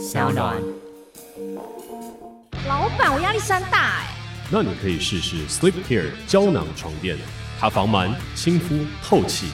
[0.00, 0.56] 小暖。
[2.66, 4.06] 老板，我压力山大哎。
[4.50, 7.18] 那你可以试试 Sleep Care 胶囊床垫，
[7.60, 9.48] 它防螨、亲肤、透气，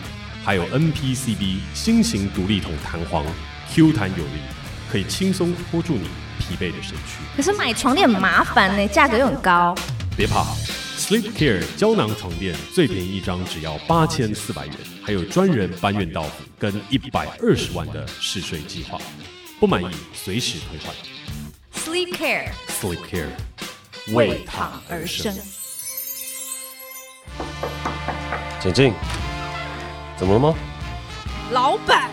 [0.45, 3.27] 还有 NPCB 新型独立筒弹簧
[3.74, 4.40] ，Q 弹有力，
[4.88, 7.19] 可以轻松拖住你疲惫的身躯。
[7.37, 9.74] 可是买床垫很麻烦呢，价格又很高。
[10.17, 10.44] 别怕
[10.97, 18.97] ，Sleep Care 胶囊床垫最便宜一张只要八千四百元，还有专人搬运到府，跟一百二十万的试睡计划，
[19.59, 20.95] 不满意随时退换。
[21.73, 23.30] Sleep Care，Sleep Care，
[24.15, 25.35] 为躺而生。
[28.61, 28.93] 简静，
[30.19, 30.55] 怎么了吗？
[31.53, 32.11] 老板，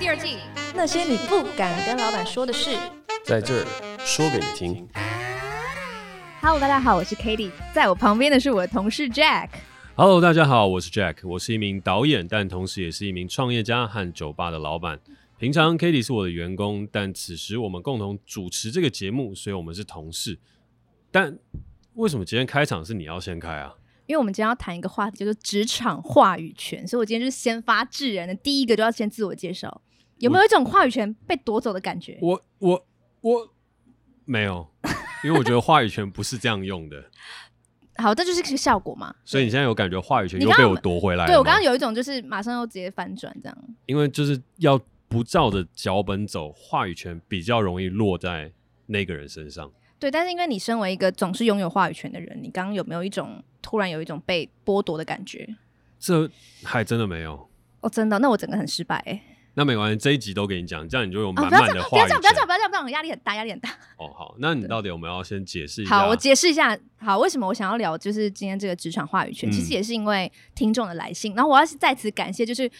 [0.00, 0.38] 第二季
[0.74, 2.76] 那些你不敢跟老板说的事，
[3.24, 3.66] 在这儿
[4.04, 4.88] 说给你听。
[6.40, 9.50] Hello，大家好，我是 Katie，在我旁边的是我的同事 Jack。
[9.94, 14.98] Hello，大家好，我是 Jack，我是一名导演，但同时也是一名创业家和酒吧的老板。
[15.42, 20.38] 平常 Katie 是我的员工，但此时我们共同主持这个节目，所以我们是同事。
[21.10, 21.36] 但
[21.94, 23.74] 为什么今天开场是你要先开啊？
[24.06, 29.82] 因为我们今天要谈一个话题，叫做职场话语权，所以我今天就是先发制人的，第一个就要先自我介绍。
[30.18, 32.16] 有没有一种话语权被夺走的感觉？
[32.22, 32.86] 我我
[33.22, 33.52] 我
[34.24, 34.68] 没有。
[35.24, 37.04] 因为我觉得话语权不是这样用的，
[37.98, 39.12] 好，这就是个效果嘛。
[39.24, 41.32] 所以你现在有感觉话语权又被我夺回来了？
[41.32, 43.58] 对，我刚刚有一种就是马上又直接反转这样。
[43.86, 44.80] 因为就是要
[45.12, 48.50] 不照着脚本走，话语权比较容易落在
[48.86, 49.70] 那个人身上。
[49.98, 55.46] 对，但是因为你身为一个总是拥有话语权的人，你刚刚有没有一种突然有一种被剥夺的感觉？
[56.00, 56.26] 这
[56.64, 57.46] 还真的没有
[57.82, 58.18] 哦，真的？
[58.20, 59.20] 那我整个很失败欸。
[59.54, 61.90] 那没关系，这一集都给你讲，这样你就有满满的话语权。
[61.90, 63.68] 不要这样，不要这样，不要这样，不要这样，压力很大，压力很大。
[63.98, 65.98] 哦，好，那你到底有没有要先解释一下？
[65.98, 66.76] 好，我解释一下。
[66.96, 69.50] 好，为什么我想要聊就是今天这个职场话语权？
[69.50, 72.70] 嗯、其实也是因为听众的来信，然后我要是在此感谢，就是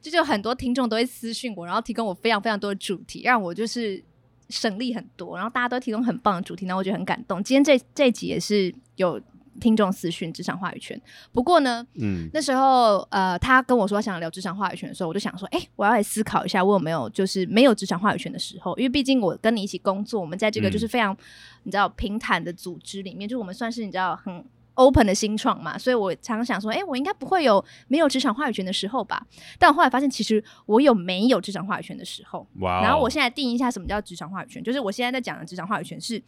[0.00, 4.02] 就是有很多听众都会私信我，然后提供我非常非常多的主题，让我就是
[4.48, 7.42] 省力很多，然后大家都提供很棒的主题，然后我觉得很感动。
[7.42, 9.20] 今天这这一集也是有。
[9.58, 10.98] 听众私讯职场话语权，
[11.32, 18.74] 不过呢，嗯，那时候呃，他跟我说想聊职场话语权的时候，我就想说，哎、欸，我要来思考一下，我有没有就是没有职场话语权的时候？
[18.78, 21.18] 因为毕竟我跟你一起工作，我们在这个就是非常、嗯、
[21.64, 24.42] 你知道平坦的组织里面，就我们算是你知道很
[24.80, 29.26] open 的新创嘛，所以我常常想说，哎、欸，我应该不会有没有职场话语权的时候吧？
[29.58, 32.46] 但我后来发现，其实我有没有职场话语权的时候。
[32.60, 32.82] 哇！
[32.82, 36.22] 然后我现在定义一下什么叫职场话语权，就是我现在在讲的职场话语权是。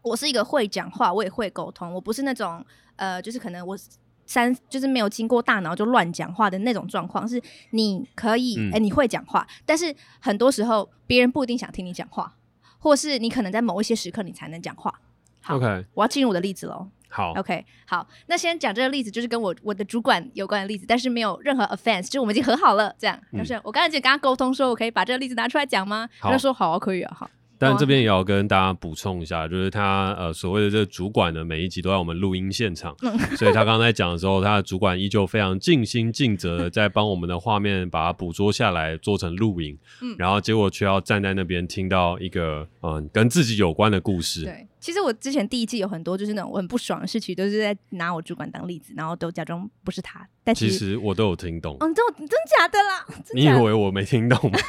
[0.00, 1.92] 我是一个会讲话，我也会沟通。
[1.92, 2.64] 我不是那种
[2.96, 3.76] 呃，就是可能我
[4.24, 7.28] 三就是没有经过大脑就乱讲话的那种状况。
[7.28, 12.32] 是你可以，哎、嗯欸，你会讲话，但是很多时候别人不一定想听你讲话，
[12.78, 15.00] 或是你可能在某一些时刻你才能讲话。
[15.42, 15.58] 好.
[15.94, 16.88] 我要进入我的例子喽。
[17.08, 23.18] 好，OK，好，那先讲这个例子，就是跟我我的主管有关的例子，但是没有任何 offense，就是我们已经和好了，这样。
[23.32, 26.08] 就、嗯、是我刚才就跟他沟通说，我可以把这个例子拿出来讲吗？
[26.20, 27.30] 他说好啊，可以啊，好。
[27.58, 32.94] 但这边也要跟大家补充一下，就是他呃所谓的这个主管呢，每一集都在我们录音现场，
[33.36, 39.76] 所以他刚才讲的时候，他的主管依旧非常尽心尽责的在帮我们的画面把它捕捉下来，做成录影，
[40.16, 44.44] 然后结果却要站在那边听到一个嗯跟自己有关的故事。
[44.44, 51.76] 对，其实我之前第一季有很多就是那种我很不爽的事情，都是在拿我主管当例子，然后都假装不是他，但其实，其实我都有听懂。
[51.80, 53.04] 嗯，真真假的啦？
[53.34, 54.58] 你以为我没听懂吗？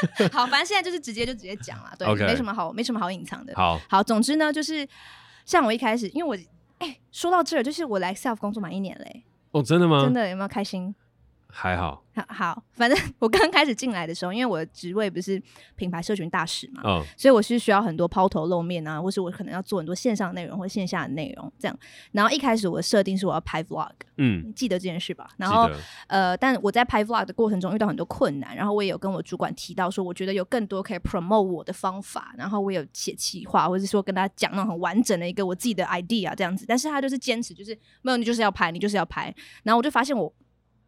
[0.32, 2.26] 好，反正现在就是直接就直接讲了，对，Okay.
[2.26, 3.52] 没什么好，没什么好隐藏的。
[3.56, 4.86] 好，好，总之呢，就是
[5.44, 6.42] 像我一开始，因为我，
[6.78, 9.24] 哎、欸，说到这儿，就是我来 Self 工作满一年嘞。
[9.52, 10.02] 哦，真的吗？
[10.02, 10.94] 真的，有没有开心？
[11.58, 15.42] 还好，好，好，反正 我刚开始进来的时候，因为我的职位不是
[15.74, 21.74] 品牌社群大使嘛，嗯，所以我是需要很多抛头露面啊，或是我可能要做很多线上内容或线下的内容这样。
[22.12, 25.30] 然后一开始我的设定是我要拍 vlog，嗯，记得这件事吧？
[25.38, 25.66] 然后
[26.08, 39.34] 呃，但我在拍 vlog 的过程中遇到很多困难，然后我也有跟我主管提到说，我觉得有更多可以 promote 我的方法，然后我有写企划，或者是说跟他讲那种很完整的一个我自己的 idea 这样子，但是他就是坚持，就是没有，你就是要拍，你就是要拍。
[39.62, 40.30] 然后我就发现我。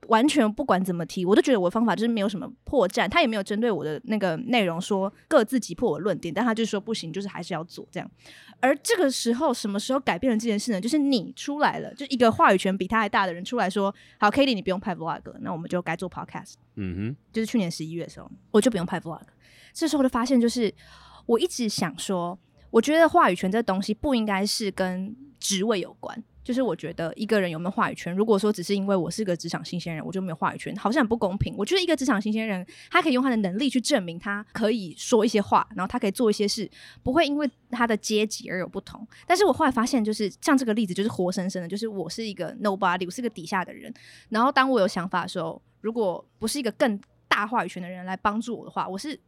[0.07, 3.09] 完全不管怎么提，我都觉得我的方法就是没有什么破绽。
[3.09, 8.11] 他也没有针对我的那个内容说各自击破我论点，但他就说不行，就是还是要做这样。
[8.61, 10.81] 而这个时候，什么时候改变了这件事呢？
[10.81, 19.23] 就是你出来了，就一个话语权比他还大的人出来说：“好，Katie，你不用拍 vlog 了，那我们就该做 podcast。”嗯哼，就是去年十一月的时候，我就不用拍 vlog。
[19.73, 20.73] 这时候我就发现，就是
[21.27, 22.37] 我一直想说，
[22.71, 26.25] 我觉得话语权这东西不应该是跟职位有关。
[26.49, 31.55] 就是我觉得一个人有没有话语权，如果说只是因为我是个职场新鲜人，我就没有话语权，好像很不公平。
[31.59, 36.67] 我觉得一个职场新鲜人，他可以用他的能力去证明他可以说一些话，然后他可以做一些事，
[37.03, 39.07] 不会因为他的阶级而有不同。
[39.27, 43.93] 但是我后来发现，就是像这个例子，就是活生生的，就是我是一个 nobody，我是个底下的人。
[44.31, 46.99] 然后当我有想法的时候，如果不是一个更
[47.29, 49.21] 大话语权的人来帮助我的话，我是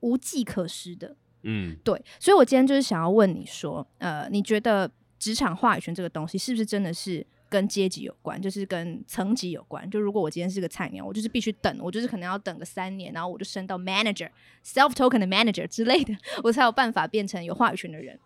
[0.00, 1.14] 无计可施的。
[1.42, 4.88] 嗯，对，所以我今天就是想要问你说，呃，你觉得
[5.22, 9.88] 职场话语权这个东西是不是真的是跟阶级有关，就是跟层级有关？
[9.88, 14.28] 就如果我今天是个菜鸟，我就是必须等，我就是可能要等个三年，然后我就升到 manager、
[14.64, 18.18] self token 的 manager 之类的，我才有办法变成有话语权的人。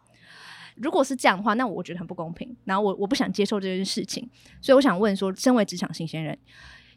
[0.76, 2.56] 如果是这样的话，那我觉得很不公平。
[2.64, 4.26] 然后我我不想接受这件事情，
[4.62, 6.38] 所以我想问说，身为职场新鲜人，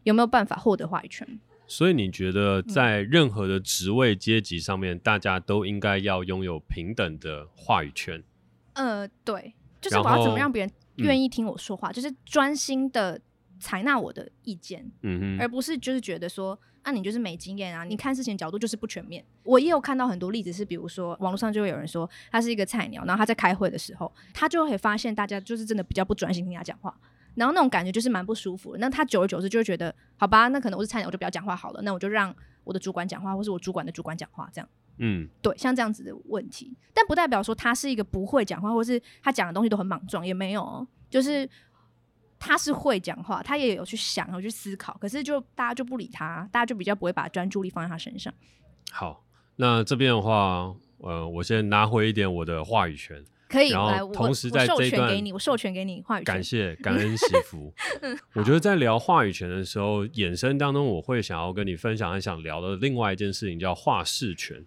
[0.03, 1.27] 有没有办法获得话语权？
[1.67, 8.23] 所以你觉得在任何的职位阶级上面，嗯、大家都应该要拥有平等的话语权？
[8.73, 13.19] 呃，对，就是我要怎么让别人愿意听我说话，嗯、就是专心的
[13.59, 14.89] 采纳我的意见，
[15.39, 16.59] 而不是就是觉得说。
[16.81, 17.83] 那、啊、你就是没经验啊！
[17.83, 19.23] 你看事情角度就是不全面。
[19.43, 26.97] 我也有看到很多例子，是比如说网络上就会有人说他是一个菜鸟，然后他在开会的时候，他就会发现大家就是真的比较不专心听他讲话，
[27.35, 28.79] 然后那种感觉就是蛮不舒服的。
[28.79, 31.81] 那他久而久之就会觉得，好吧，那可能我是菜鸟，我就不要讲话好了。
[31.83, 32.33] 那我就让
[32.63, 34.67] 我的主管讲话，或是我主管的主管讲话，这样。
[34.99, 41.49] 嗯，对，像这样子的问题，但不代表说他是一个不会讲话，或是他讲的东西都很莽撞，也没有，就是。
[42.41, 48.33] 他是会讲话，他也有去想，有去思考，可是就大家就不理他，大家就比较不会把专注力放在他身上。
[48.93, 49.25] 好，
[49.57, 57.73] 那这边的话，呃，我先拿回一点我的话语权，可以，然后同时在这一段给你，我授权给你话语权，感谢 感恩惜福。
[58.35, 64.65] 我觉得在聊话语权的时候，衍生当中，我会想要跟你分享，很想聊的另外一件事情叫话事权，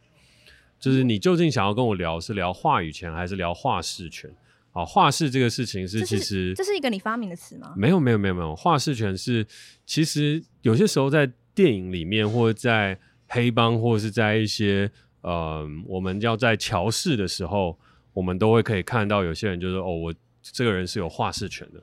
[0.82, 4.29] 就是你究竟想要跟我聊是聊话语权，还是聊话事权？
[4.73, 7.73] 好，话事这个事情是其实这是一个你发明的词吗？
[7.76, 9.46] 没有没有没有没有，话事权是
[9.87, 12.99] 其实有些时候在电影里面，或者在
[13.29, 14.90] 黑帮，或者是在一些
[15.20, 17.78] 呃，我们要在乔事的时候，
[18.12, 20.12] 我们都会可以看到有些人就是哦，我
[20.43, 21.81] 这个人是有话事权的，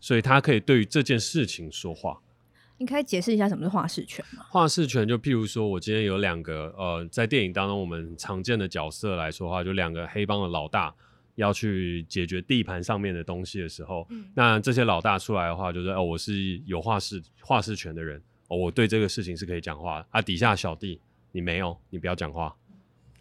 [0.00, 2.18] 所以他可以对于这件事情说话。
[2.80, 4.44] 你可以解释一下什么是话事权吗？
[4.48, 10.92] 话事权就譬如说，我今天有两个呃，在电影当中我们常见的角色来说的话，就两个黑帮的老大。
[11.36, 20.20] 要去解决地盘上面的东西的时候，嗯、那这些老大出来的话，就是哦，我是有话事话事权的人，哦，我对这个事情是可以讲话啊。
[20.20, 21.00] 底下小弟，
[21.32, 22.54] 你没有，你不要讲话。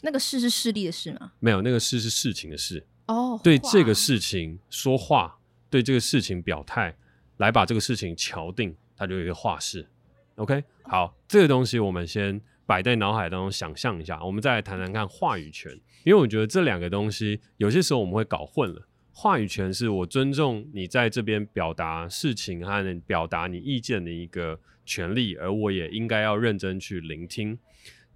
[0.02, 1.32] 那个事是势力的事吗？
[1.40, 2.86] 没有，那个事是事情的事。
[3.06, 5.38] 哦，对这个事情说话，
[5.70, 6.98] 对这个事情表态，
[7.38, 9.88] 来把这个事情敲定，它就有一个话事。
[10.36, 15.72] OK，好，这个东西我们先摆在脑海当中想象一下，我们再来谈谈看话语权。
[16.04, 18.88] 因为我觉得这两个东西有些时候我们会搞混了。
[19.12, 27.58] 话语权是我尊重你在这边表达事情和表达你意见的一个权利，而我也应该要认真去聆听。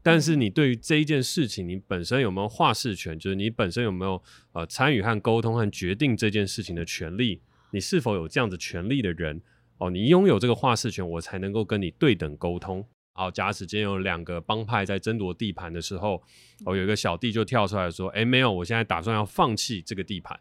[0.02, 3.18] 但是你对于这一件事情，你本身有没有话事权？
[3.18, 4.22] 就是你本身有没有
[4.52, 7.42] 呃参与和沟通和决定这件事情的权利？
[7.72, 9.42] 你是否有这样子权利的人？
[9.78, 12.86] 哦，你拥有这个话事权，我才能够跟你对等沟通。
[13.16, 16.22] 好，假使今天有两个帮派在争夺地盘的时候，
[16.66, 20.40] 哦，有一个小弟就跳出来说：“诶，没有，我现在打算要放弃这个地盘。”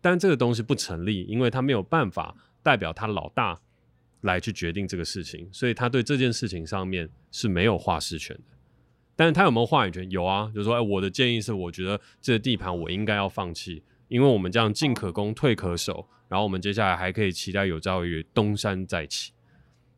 [0.00, 3.58] 但这个东西不成立，因为他没有办法代表他老大
[4.20, 8.42] 来去决定这个事情，所以他对这件事情上面是没有话事权的。
[9.16, 10.08] 但是他有没有话语权？
[10.10, 13.82] 有啊，就是说，诶，我的建议是，我觉得这个地盘我应该要放弃，
[14.14, 19.32] 因为我们这样进可攻，退可守，然后我们接下来还可以期待有朝一日东山再起。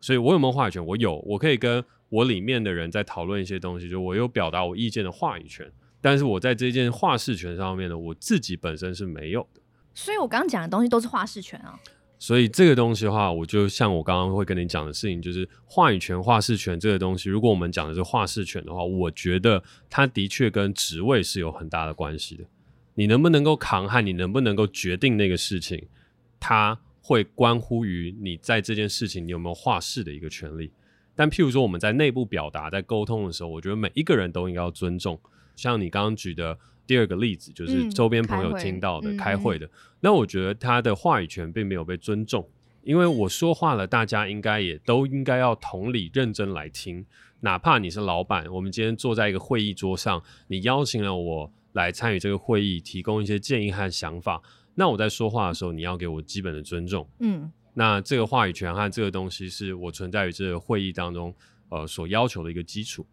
[0.00, 0.86] 所以我有没有话语权？
[0.86, 1.84] 我有，我可以跟。
[2.08, 5.68] 我里面的人在讨论一些东西，就我有表达我意见的话语权，
[6.00, 9.60] 但是我在这件话事权上面呢，我自己本身是没有的。
[9.92, 11.76] 所以我刚刚讲的东西都是话事权啊。
[12.16, 22.44] 所以这个东西的话，我就像我刚刚会跟你讲的事情，就是话语权、话事权这个东西，如果我们讲的是话事权的话，我觉得它的确跟职位是有很大的关系的。
[22.96, 25.86] 你能不能够扛和你能不能够决定那个事情，
[26.40, 30.72] 它会关乎于你在这件事情你有没有话事的一个权利。
[31.14, 35.18] 但譬如说我们在内部表达、在沟通的时候，我觉得每一个人都应该要尊重。
[35.54, 42.46] 像你刚刚举的第二个例子，就是周边朋友听到的、嗯、开会，的，嗯、那我觉得他的话语权并没有被尊重，
[42.82, 47.06] 因为我说话了，大家应该也都应该要同理、认真来听。
[47.40, 54.42] 哪怕你是老板，我们今天坐在一个会议桌上，你邀请了我来参与这个会议，提供一些建议和想法，
[54.74, 57.06] 那我在说话的时候，你要给我基本的尊重。
[57.20, 57.52] 嗯。
[57.78, 61.34] 那这个话语权和这个东西是我存在于这个会议当中，
[61.68, 63.06] 呃，所要求的一个基础。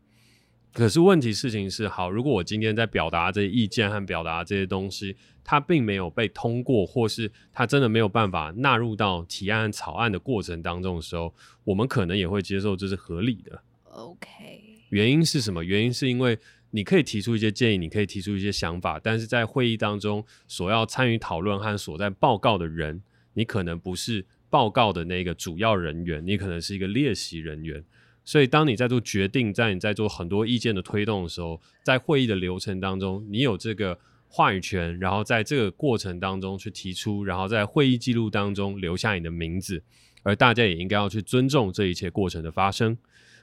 [0.72, 11.32] 可是问题事情是，好，如果我今天在表达这些意见和表达这些东西，它并没有被通过，或是它真的没有办法纳入到提案和草案的过程当中的时候，
[11.66, 13.62] 我们可能也会接受这是合理的。
[13.92, 14.80] OK。
[14.90, 15.64] 原因是什么？
[15.64, 16.40] 原因是因为
[16.74, 23.02] 你可以提出一些建议，你可以提出一些想法，但是在会议当中所要参与讨论和所在报告的人，
[23.34, 24.26] 你可能不是。
[24.54, 27.84] 报告的那个主要人员，你可能是一个列席人员，
[28.24, 39.82] 所以当你在做决定，在你在做很多意见的推动的时候，在会议的流程当中，你有这个话语权，然后在这个过程当中去提出，然后在会议记录当中留下你的名字，
[40.22, 42.96] 而大家也应该要去尊重这一切过程的发生。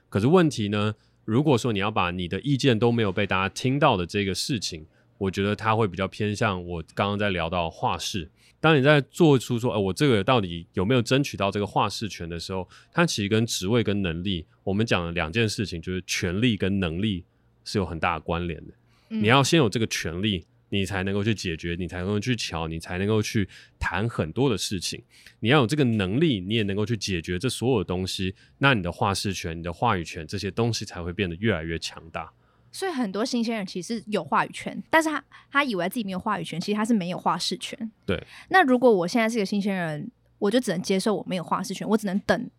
[0.08, 0.94] 可是问题呢？
[1.30, 4.84] 如果说你要把你的意见都没有被大家听到的这个事情，
[5.16, 8.28] 我觉得它会比较偏向我刚刚在聊到话事。
[8.58, 17.24] 当你在做出说，呃，我这个到底有没有争取到这个话事权的时候，它其实跟职位跟能力，我们讲的两件事情，就是权力跟能力
[17.64, 18.74] 是有很大的关联的。
[19.10, 19.22] 嗯。
[19.22, 20.44] 你要先有这个权力。
[20.70, 23.46] 你才能够去解决，你才能够去瞧，你才能够去
[23.78, 25.02] 谈很多的事情。
[25.40, 28.34] 你要有这个能力，你也能够去解决这所有的东西。
[28.58, 32.32] 那你的话事权、你的话语权这些东西才会变得越来越强大。
[32.72, 37.90] 所以很多新鲜人其实有话语权，但是他他以为自己没有话语权，其实他是没有话事权。
[38.06, 38.24] 对。
[38.48, 40.08] 那如果我现在是个新鲜人，
[40.38, 42.50] 我就只能接受我没有话事权，我只能等，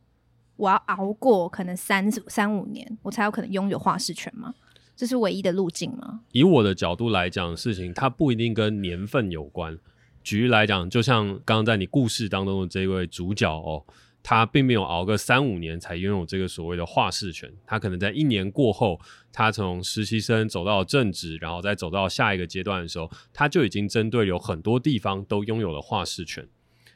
[0.57, 4.53] 我要熬过可能三三五年，我才有可能拥有话事权吗？
[5.01, 6.19] 这是唯一的路径吗？
[6.31, 9.75] 以我的角度来讲，事情它不一定跟年份有关。
[10.21, 13.83] 举例来讲，就像刚刚在你故事当中的这位主角哦，
[14.21, 19.01] 他并没有熬个三五年才拥有这个所谓的话事权，他可能在一年过后，
[19.33, 26.47] 他从实习生走到正职，然后再走到下一个阶段的时候，他就已经针对有很多地方都拥有了话事权，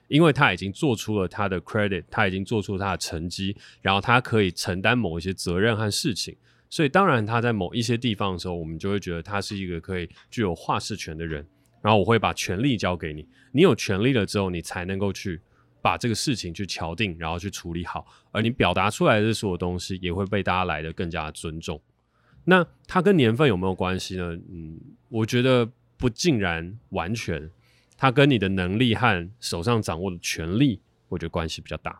[0.09, 6.35] 因为他已经做出了他的 credit，他已经做出了他的成绩，然后他可以承担某一些责任和事情。
[6.75, 11.47] 所以，当然，他在某一些地方的时候，我们就会觉得他是一个可以具有话事权的人。
[11.81, 15.39] 然后，我会把权力交给你，你有权力了之后，你才能够去
[15.81, 18.05] 把这个事情去敲定，然后去处理好。
[18.33, 21.81] 而你表达出来的所有东西，也会被大家来得更加尊重。
[22.43, 24.37] 那它跟年份有没有关系呢？
[24.51, 24.77] 嗯，
[25.07, 27.49] 我觉得不尽然完全。
[27.95, 31.97] 它跟你的能力和手上掌握的权力，我觉得关系比较大。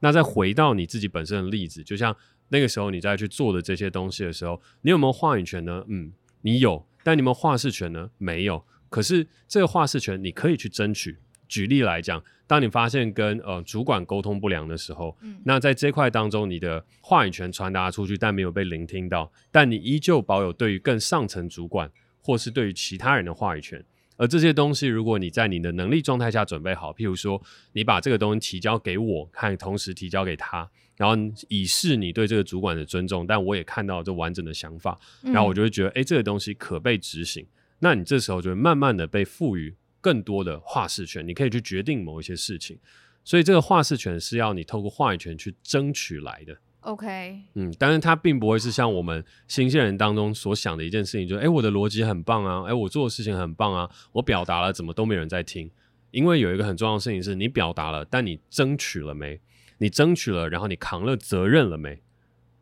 [0.00, 2.16] 那再回到你自己本身的例子，就像。
[2.48, 5.84] 那个时候你再去做的这些东西的时候，你有没有话语权呢？
[5.88, 6.12] 嗯，
[6.42, 8.10] 你有，但你有没有话事权呢？
[8.18, 8.64] 没有。
[8.88, 11.18] 可是这个话事权你可以去争取。
[11.46, 21.90] 举例来讲，当你发现跟呃主管沟通不良的时候，嗯，那在这块当中，你的话语权传达出去，但没有被聆听到，但你依旧保有对于更上层主管
[22.20, 23.82] 或是对于其他人的话语权。
[24.18, 27.40] 而这些东西，如果你在你的能力状态下准备好，譬如说
[27.72, 30.68] 你把这个东西提交给我，看同时提交给他。
[30.98, 31.16] 然后
[31.48, 37.46] 以示你对这个主管的尊重，但我也看到这完整的想法，然后我就会觉得，哎、嗯，这个东西可被执行。
[37.78, 42.76] 那你这时候就会慢慢的被赋予更多的话事权，你可以去决定某一些事情。
[43.22, 46.56] 所以这个话事权是要你透过话语权去争取来的。
[46.80, 55.70] OK，嗯，但是它并不会是像我们新鲜人当中所想的一件事情，就是，哎，我的逻辑很棒啊，哎，我做的事情很棒啊，我表达了，怎么都没人在听？
[56.10, 59.38] 因为有一个很重要的事情是你表达了，但你争取了没？
[59.78, 62.02] 你争取了，然后你扛了责任了没？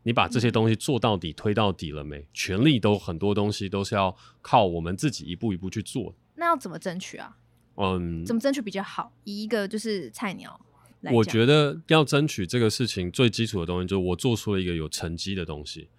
[0.03, 2.25] 你把这些东西做到底、推到底了没？
[2.33, 6.15] 权力都很多东西都是要靠我们自己一步一步去做。
[6.35, 7.37] 那要怎么争取啊？
[7.75, 9.11] 嗯，怎么争取比较好？
[9.25, 10.59] 以一个就是菜鸟
[11.01, 15.89] 来讲，我觉得要争取这个事情最基础的东西就是我做出了一个有成绩的东西。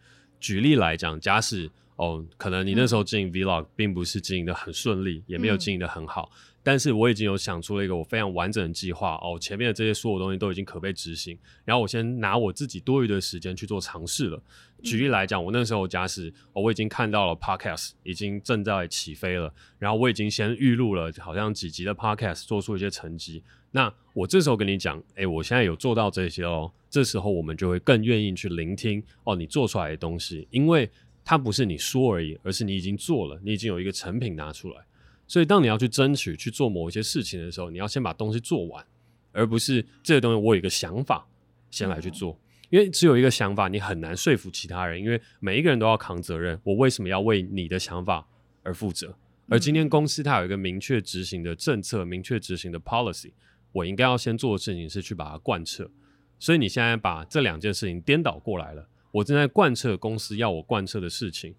[0.41, 6.31] 举例来讲，假使哦，可能你那时候经营 Vlog 并不是经营的很顺利，也没有经营的很好。
[6.33, 14.39] 嗯但是我已经有想出了一个我非常完整的计划哦，前面的这些所有东西都已经可被执行，然后我先拿我自己多余的时间去做尝试了。
[14.83, 23.43] 举例来讲，我那时候假使哦，我已经看到了 Podcast 已经正在起飞了，然后我已经先预录了好像几集的 Podcast，做出一些成绩。
[23.71, 30.91] 那我这时候跟你讲，哎，我现在有做到这些哦，这时候我们就会更愿意去聆听哦，你做出来的东西，因为
[31.25, 34.85] 它不是你说而已，而是你已经做了，你已经有一个成品拿出来。
[35.29, 38.85] 所以，当你要去争取去做某一些事情的时候，你要先把东西做完，
[39.31, 41.29] 而不是这个东西我有一个想法
[41.71, 42.37] 先来去做。
[42.71, 44.99] 因为只有一个想法，你很难说服其他人。
[45.01, 48.27] 因为每一个人都要扛责任，我为什么要为你的想法
[48.63, 49.15] 而负责？
[49.49, 53.33] 而今天公司它有一个明确执行的政策，明确执行的 policy，
[53.73, 55.91] 我应该要先做的事情是去把它贯彻。
[56.39, 61.55] 所以你现在把这两件事情颠倒过来了，我正在贯彻公司要我贯彻的事情。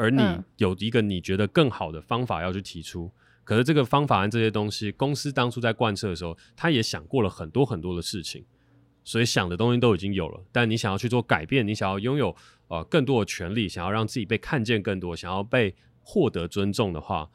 [0.00, 0.22] 而你
[0.56, 3.12] 有一个你觉得更好的方法要去提出，
[3.44, 8.46] 可是这个方法和这些东西，公司当初在贯彻的时候，他也想过了很多很多的事情，
[9.04, 10.42] 所以想的东西都已经有了。
[10.50, 12.34] 但你想要去做改变，你想要拥有
[12.68, 17.28] 呃更多的权利，想要让自己被看见更多，想要被获得尊重的话，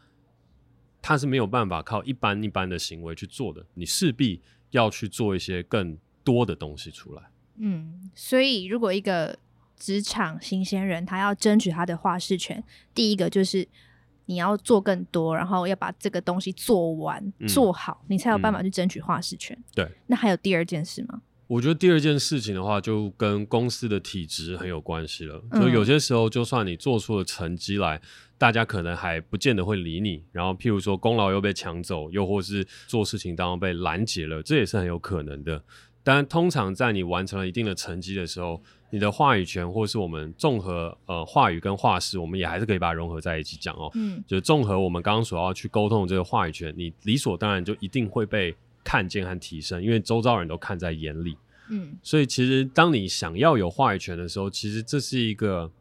[1.03, 3.63] 他是没有办法靠一般一般的行为去做的。
[3.75, 4.41] 你势必
[4.71, 7.21] 要去做一些更多的东西出来。
[7.57, 9.37] 嗯，所以如果一个。
[9.77, 12.63] 职场新鲜人，他要争取他的话事权。
[12.93, 13.67] 第一个就是
[14.25, 19.57] 你要做更多，然后要把这个东西做完、嗯、做好，你才有办法去争取话事权。
[19.73, 19.89] 对。
[20.07, 21.21] 那还有第二件事吗？
[21.47, 25.39] 我觉得第二件事情的话，就跟公司的体质很有关系了。
[25.51, 28.01] 就有些时候，就算你做出了成绩来，
[28.35, 30.23] 大家可能还不见得会理你。
[30.31, 35.63] 然后，譬如说功劳又被抢走，又或是做事情当中被拦截了，这也是很有可能的。
[36.01, 43.91] 但通常在你完成了一定的成绩的时候，你的话语权，或是我们综合呃话语跟话事，我们也还是可以把它融合在一起讲哦。
[43.95, 48.55] 嗯，就是综合我们刚刚所要去沟通的这个话语权，你理所当然就一定会被。
[48.87, 51.35] 看见和提升，因为周遭人都看在眼里，
[51.71, 55.71] 嗯，所以其实当你想要有话语权的时候，其实这是一个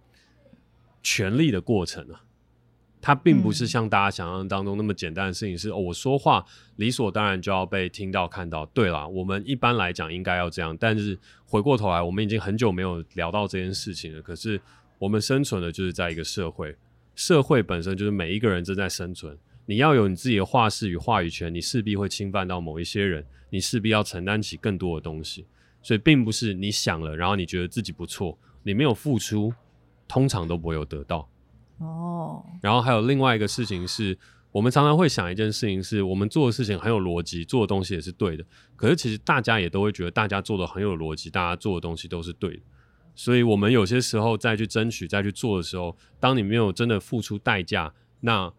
[1.02, 2.23] 权力的过程啊，
[3.06, 6.42] 它并不是像大家想象当中那么简单的事情是，是、嗯、哦，我说话
[6.76, 8.64] 理所当然就要被听到看到。
[8.72, 14.22] 对啦，我们一般来讲应该要这样，但是回过头来，我们已经很久没有聊到这件事情了。
[14.22, 14.58] 可是
[14.98, 16.74] 我们生存的就是在一个社会，
[17.14, 19.36] 社会本身就是每一个人正在生存。
[19.66, 25.44] 你要有你自己的话事与话语权，你势必会侵犯到某一些人，你势必要承担起更多的东西，
[25.82, 29.52] 所以并不是你想了，然后你觉得自己不错，你没有付出，
[30.08, 31.28] 通常都不会有得到。
[31.78, 32.44] 哦。
[32.62, 34.18] 然后还有另外一个事情是，
[34.52, 38.44] 我们常常会想一件事情是，我们做的事情很有逻辑，做的东西也是对的，
[38.76, 42.62] 可是其实大家也都会觉得，大家做的很有逻辑，大家做的东西都是对的，
[43.14, 48.52] 所以我们有些时候再去争取、再去做的时候，当你没有真的付出代价，那。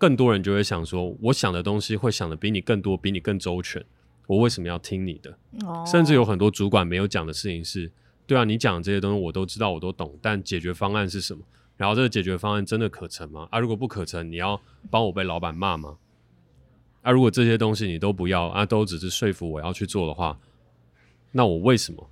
[0.00, 3.84] 更多人就会想说，我想的东西会想的比你更多，比你更周全，
[4.28, 5.84] 我为什么要听你的？Oh.
[5.84, 7.90] 甚至有很多主管没有讲的事情是，
[8.24, 11.42] 对啊，你讲这些东西我都知道，我都懂，但解决方案是什么？
[11.78, 13.48] 然后这个解决方案真的可成吗？
[13.50, 15.96] 啊，如果不可成，你要帮我被老板骂吗？
[17.00, 20.38] 啊，如果这些东西你都不要，啊，都只是说服我要去做的话，
[21.32, 22.10] 那我为什么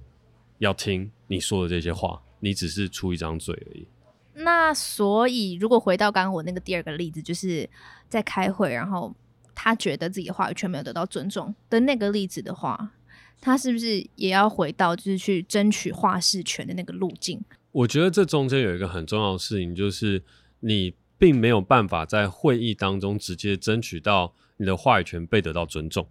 [0.59, 2.23] 要听你说的这些话？
[2.39, 3.89] 你只是出一张嘴而已。
[4.35, 7.69] 那所以，如果回到刚刚我那个第二个例子，就是
[8.09, 9.13] 在开会，然后
[9.55, 12.93] 他觉得自己的话语权没有得到尊重的那个例子的话，
[13.41, 17.43] 他是不是也要回到就是去争取话事权的那个路径？
[17.77, 20.23] 我觉得这中间有一个很重要的事情，就是
[20.61, 26.09] 你并没有办法在会议当中直接争取到你的话语权被得到尊重。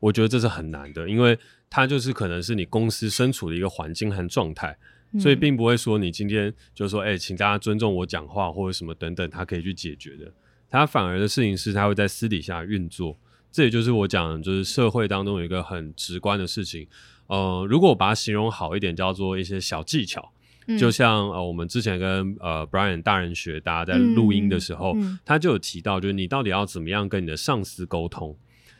[0.00, 1.38] 我觉得这是很难的，因为
[1.70, 4.76] 它就是可能是你公司身处的一个环境和状态。
[5.20, 10.30] 所以并不会说你今天就说，哎、欸，请大家尊重我讲话或者什么等等，他可以去解决的。
[10.68, 13.16] 他反而的事情是，他会在私底下运作。
[13.52, 16.88] 这也就是我讲的，就是社会当中有一个很直观的事情。
[17.28, 20.32] 呃，如果我把它形容好一点，叫做一些小技巧。
[20.66, 28.36] 嗯、就像呃，我们之前跟呃 Brian 大人学，大家在录音的时候，他就有提到，就是你到底要怎么样跟你的上司沟通。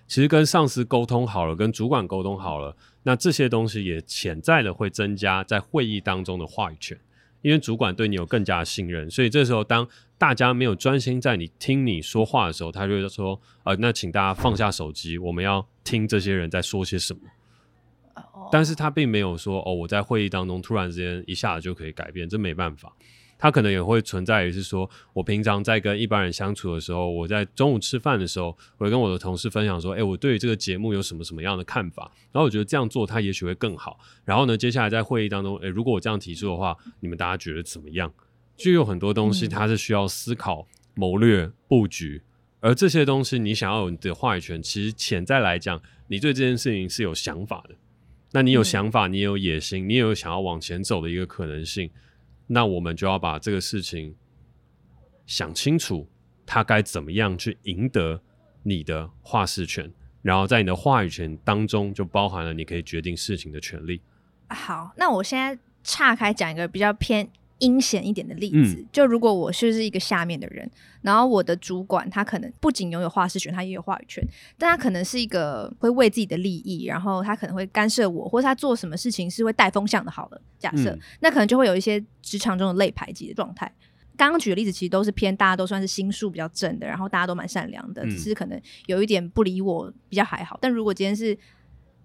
[0.08, 2.76] 其实跟上司沟通好了，跟主管沟通好了。
[3.02, 6.96] 那这些东西也潜在的会增加在会议当中的话语权，
[7.42, 17.20] 因为主管对你有更加的信任，所以这时候当大家没有专心在你听你说话的时候，他就会说：“呃，那请大家放下手机，我们要听这些人在说些什么。”
[18.50, 22.92] 但是他并没有说：“哦，我在会议当中突然之间一下子就可以改变，这没办法。”
[23.38, 28.46] 他可能也会存在于是说，我平常在跟一般人相处的时候，我在中午吃饭的时候，
[28.78, 33.98] 我会跟我的同事分享说，哎、欸，我对于这个节目有什么什么样的看法，然后我觉得这样做他也许会更好。
[34.24, 38.10] 然后呢，接下来在会议当中，哎、欸，如果我这样提出的话，你们大家觉得怎么样？
[38.56, 42.22] 就有很多东西它是需要思考、谋略、布局，
[42.60, 47.74] 而这些东西你想要有你的话语权，其实潜在来讲，你对这件事情是有想法的。
[48.32, 51.90] 那你有想法，你有野心，你也有想要往前走的一个可能性。
[52.46, 54.14] 那我们就要把这个事情
[55.26, 56.08] 想清楚，
[56.44, 58.20] 他该怎么样去赢得
[58.62, 59.90] 你的话事权，
[60.22, 64.00] 然后在你的话语权当中就包含了你可以决定事情的权利。
[64.48, 74.22] 好，那我现在岔开讲一个比较偏阴险一点的例子，嗯、就如果我是一个下面的人，然后我的主管他可能不仅拥有话事权，他也有话语权，
[74.58, 80.10] 但他可能是一个会为自己的利益，然后他可能会干涉我，或者他做什么事情是会带风向的。
[80.10, 83.72] 好了，假设、嗯、那可能就会有一些职场中的类排挤的状态。
[84.18, 90.58] 刚刚举的例子其实都是偏大家都算是心术比较正的，然后大家都蛮善良的，嗯、只是可能有一点不理我比较还好。
[90.60, 91.36] 但如果今天是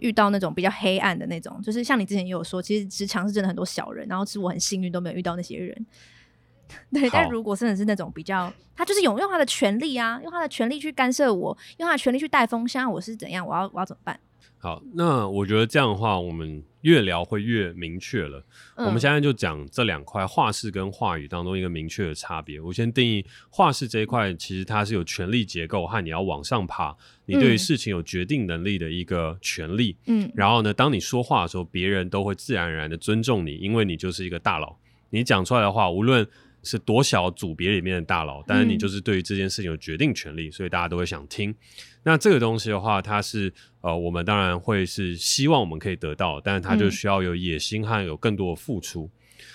[0.01, 5.85] 遇到那种比较黑暗的那种，就是像你之前也有说，其实职场是真的很多小人，然后是我很幸运都没有遇到那些人。
[6.91, 14.19] 对，但如果真的是那种比较，他就是有用他的权利啊，用他的权利去干涉我，用他的权利去带风向，我是怎样，我要我要怎么办？
[14.57, 18.43] 好，那我觉得这样的话，我们越聊会越明确了。
[18.75, 22.59] 嗯、我们现在就讲这两块话事跟话语当中一个明确的差别。
[22.59, 29.95] 我先定义话事这一块，其实它是有权力结构和你要往上爬，你对于事情有决定能力的一个权利。
[30.05, 34.77] 嗯，然后呢，当你说话的时候，别人都会自然而然的尊重你，因为你就是一个大佬。
[35.09, 36.25] 你讲出来的话，无论
[36.63, 41.53] 是多小组别里面的大佬，但是你就是对于这件事情有决定权利，嗯、所以大家都会想听。
[42.03, 49.09] 那这个东西的话，它是呃，我们当然会是希望我们可以得到，但是它就需要有野心和有更多的付出。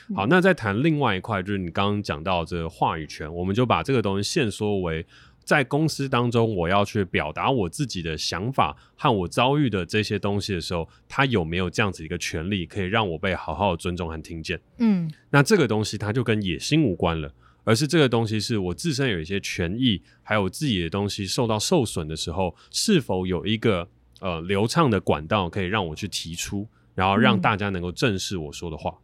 [0.08, 5.04] 嗯、好，那再谈另外一块，就是你刚刚讲到这个话语权，我们就把这个东西限缩为。
[5.46, 14.60] 在公司当中，我要去表达我自己的想法和我遭遇的这些东西的时候，他有没有这样子一个权利，可以让我被好好的尊重和听见？
[14.78, 17.32] 嗯，那这个东西它就跟野心无关了，
[17.62, 28.90] 而是这个东西是我自身有一些权益，还有自己的东西受到受损的时候，是否有一个呃流畅的管道可以让我去提出，然后让大家能够正视我说的话？
[28.90, 28.96] 嗯，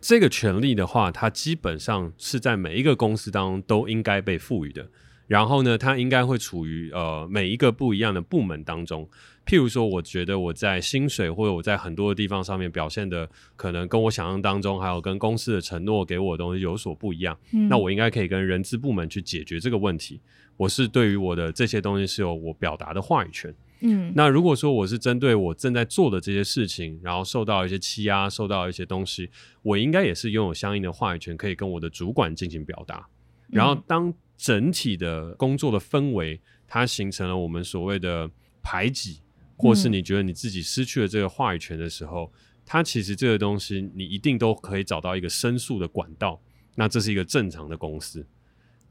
[0.00, 4.88] 这个权利的话，它基本上是在每一个公司当中都应该被赋予的。
[5.26, 9.08] 然后呢，它应该会处于呃每一个不一样的部门当中。
[9.46, 17.38] 譬如说，我觉得我在薪水或者我在很多的地方上面表现的可能跟我想象当中，还有跟公司的承诺给我的东西有所不一样。
[17.52, 20.20] 嗯，那我应该可以跟人资部门去解决这个问题。
[20.56, 23.54] 我是对于我的这些东西是有我表达的话语权。
[23.80, 29.30] 嗯，那如果说我是针对我正在做的这些事情，然后受到一些欺压，受到一些东西，
[29.62, 33.06] 我应该也是拥有相应的话语权，可以跟我的主管进行表达。
[33.48, 38.30] 然后当整体的工作的氛围，它形成了我们所谓的
[38.62, 39.20] 排挤，
[39.56, 46.40] 或是你觉得你自己失去了这个话语权的时候，嗯、它其实这个东西你一定都可以找到一个申诉的管道。
[46.76, 48.24] 那这是一个正常的公司，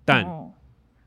[0.03, 0.25] 但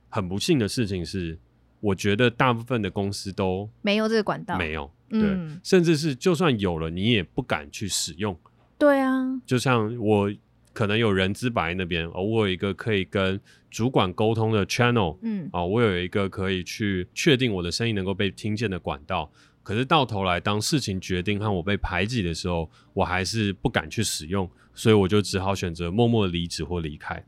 [0.09, 1.39] 很不幸的事情是，
[1.83, 8.35] 我觉得大部分的公司都没有这个管道，没有，对，嗯、甚至是就算有了，你也不敢去使用。
[8.79, 10.33] 对啊，就像我。
[10.75, 13.39] 可能有人资白那边，哦，我有一个可以跟
[13.71, 19.31] 主管沟通的 channel，嗯，啊、哦，我有一个可以去确定我的声音能够被听见的管道。
[19.63, 27.23] 可是到头来，当事情决定和我被排挤的时候，我还是不敢去使用，所以我就只好选择默默的离职或离开。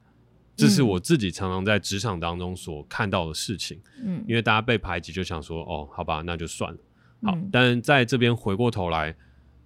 [0.56, 3.80] 这是我自己常常在职场当中所看到的事情。
[4.02, 6.78] 嗯，因为大家被排挤，就想说，哦，好吧，那就算了。
[7.22, 9.10] 好，嗯、但在这边回过头来，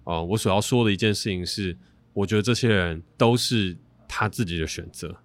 [0.03, 1.77] 啊、呃，我所要说的一件事情是。
[2.11, 5.15] 我觉得这些人都是他自己的选择，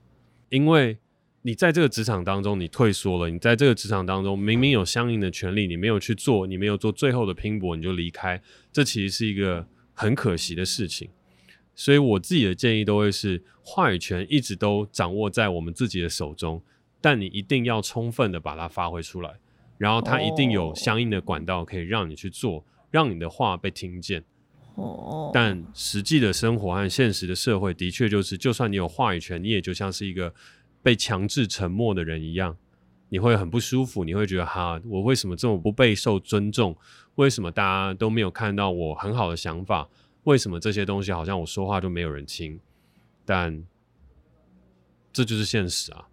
[0.50, 0.96] 因为
[1.42, 11.08] 你在这个职场当中，你退缩了；你在这个职场当中，明明有相应的权利，你没有去做，你没有做最后的拼搏，你就离开，这其实是一个很可惜的事情。
[11.74, 16.62] 所以我自己的建议都会是，话语权一直都掌握在我们自己的手中，
[17.00, 19.30] 但你一定要充分的把它发挥出来，
[19.76, 24.24] 然后它一定有相应的管道可以让你去做，让你的话被听见。
[24.76, 30.34] 哦，但实际的生活和现实的社会的确就是，就算你有话语权，你也就像是一个
[30.82, 32.56] 被强制沉默的人一样，
[33.08, 36.76] 你会很不舒服，你会觉得哈，我为什么这么不备受尊重？
[37.14, 39.88] 为什么大家都没有看到我很好的想法？
[40.24, 42.60] 为什么这些东西好像我说话就没有人听？
[43.24, 43.64] 但
[45.12, 46.08] 这就是现实啊。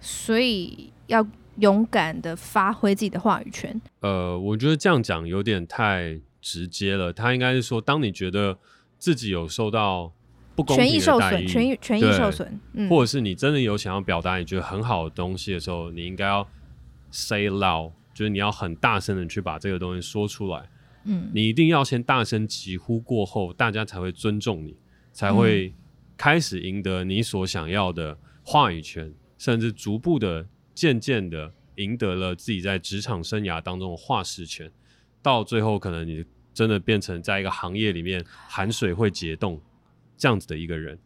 [0.00, 1.26] 所以要
[1.58, 3.80] 勇敢的发挥自己的话语权。
[4.00, 6.20] 呃，我觉得这样讲有点太。
[6.38, 8.56] 直接了，他应该是说，当你觉得
[9.00, 10.12] 自己有受到
[10.54, 16.48] 不公平的待遇，权益受损，权益权益受损，嗯，或者是你真的有想要表达你觉得很好的东西的时候，你应该要
[17.10, 20.70] say loud，就是你要很大声的去把这个东西说出来，
[21.06, 24.76] 嗯，你一定要先大声疾呼过后，大家才会尊重你，
[25.12, 25.72] 才会
[26.16, 34.70] 开始赢得你所想要的话语权，甚至逐步的、渐渐的赢得了自己在职场生涯当中的话事权，
[35.22, 36.24] 到最后可能你。
[36.56, 39.60] 真的变成在一个行业里面含水会结冻
[40.16, 40.98] 这样子的一个人，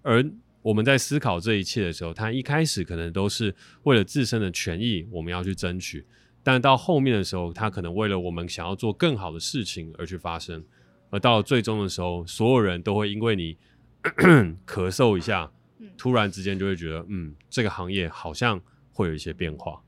[0.00, 0.24] 而
[0.62, 6.06] 我们在思考这一切的时候，他一开始可能都是为了自身的权益，我们要去争取，
[6.44, 10.62] 但到后面的时候，他可能为了我们想要做更好的事情而去发生，
[11.10, 13.56] 而到了最终的时候，所有人都会因为你
[14.02, 15.50] 咳嗽一下，
[15.96, 18.60] 突然之间就会觉得，嗯，这个行业好像
[18.92, 19.80] 会有一些变化。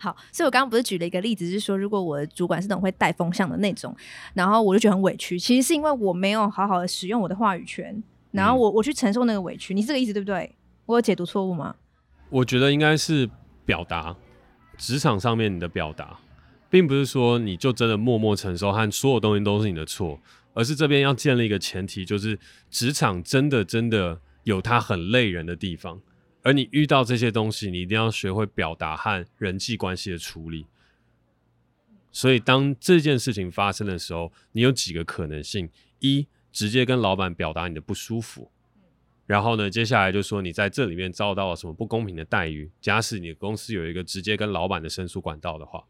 [0.00, 3.94] 好，所以我刚刚不是举了一个例子，是说如果我的主管是那种会带风向的那种，
[4.32, 5.38] 然后我就觉得很委屈。
[5.38, 9.74] 其实是因为我没有好好的使用我的话语权，然后我我去承受那个委屈。
[9.74, 10.50] 你是这个意思对不对？
[10.86, 11.76] 我有解读错误吗？
[12.30, 13.28] 我觉得应该是
[13.66, 14.16] 表达
[14.76, 16.18] 职场上面你的表达，
[16.68, 20.20] 并不是说你就真的默默承受和所有东西都是你的错，
[20.54, 22.38] 而是这边要建立一个前提，就是
[22.70, 26.00] 职场真的真的有它很累人的地方。
[26.42, 30.66] 而你遇到这些东西，你一定要学会表达和人际关系的处理。
[32.12, 38.50] 所以，当这件事情发生的时候，你有几个可能性：一，直接跟老板表达你的不舒服；
[39.26, 42.70] 然后呢，接下来就说你在这里面遭到了什么不公平的待遇。
[42.80, 45.84] 假使你的公司有一个直接跟老板的申诉管道的话，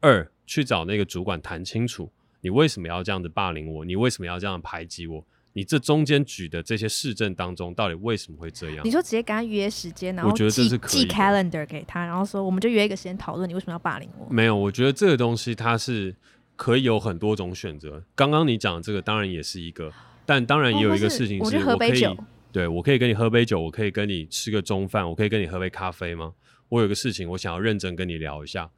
[0.00, 3.84] 二，去找那个主管谈清楚，你为什么要这样子霸凌我？
[3.84, 5.24] 你为什么要这样排挤我？
[5.52, 8.86] 你这中间举的这些市政当中，到底为什么会这样？
[8.86, 14.32] 你说直接跟他约时间，然后我觉得这是寄 calendar 给他，然后说我们就约一个时间讨论，你为什么要霸凌我？
[14.32, 16.14] 没有，我觉得这个东西它是
[16.54, 18.00] 可以有很多种选择。
[18.14, 19.92] 刚刚你讲的这个当然也是一个，
[20.24, 22.16] 但当然也有一个事情是，我可以，
[22.52, 26.34] 对，我可以跟你喝杯酒，我可以跟你吃个中饭，我可以跟你喝杯咖啡吗？
[26.68, 28.70] 我有个事情我想要认真跟你聊一下，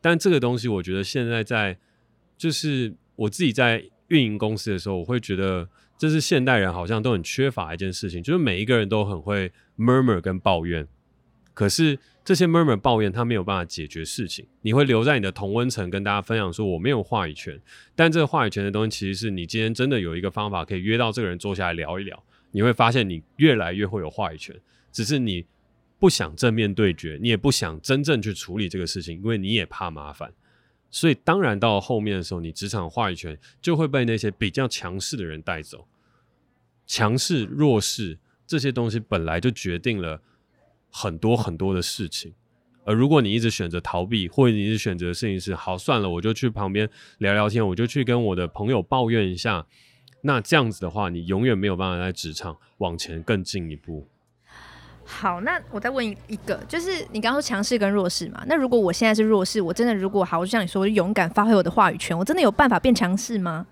[0.00, 1.78] 但这个东西我觉得现在在
[2.36, 5.68] 就是我自己在运营公司的时候，我会觉得。
[5.98, 10.86] 这是现代人好像都很缺乏一件事情，就是每一个人都很会 murmur 跟抱怨，
[11.54, 14.46] 可是这些 murmur 抱怨他没有办法解决事情。
[14.60, 17.58] 你会留在你的同温层跟大家分享说我没有话语权，
[17.94, 22.22] 但这个话语权的东西其实是你今天真的有一个方法可以约到这个人坐下来聊一聊，
[22.56, 24.58] 你会发现你越来越会有话语权，
[24.90, 25.44] 只是你
[25.98, 30.32] 不想正面对决，你也不想真正去处理这个事情，因为你也怕麻烦。
[30.90, 35.86] 所以，当然到后面的时候，你职场话语权就会被那些比较强势的人带走。
[36.86, 40.22] 强势、弱势这些东西本来就决定了
[40.90, 42.32] 很多很多的事情。
[42.86, 46.88] 而如果你一直选择逃避，或者你是选择的事情是好算了，我就去旁边
[47.18, 49.66] 聊聊天，我就去跟我的朋友抱怨一下，
[50.26, 54.08] 那这样子的话，你永远没有办法在职场往前更进一步。
[55.04, 58.44] 好，那我再问一个，就是你刚刚说强势跟弱势嘛？
[58.48, 63.64] 那如果我现在是弱势，我真的如果好，就像你说，我就勇敢发挥我的话语权，我真的有办法变强势吗？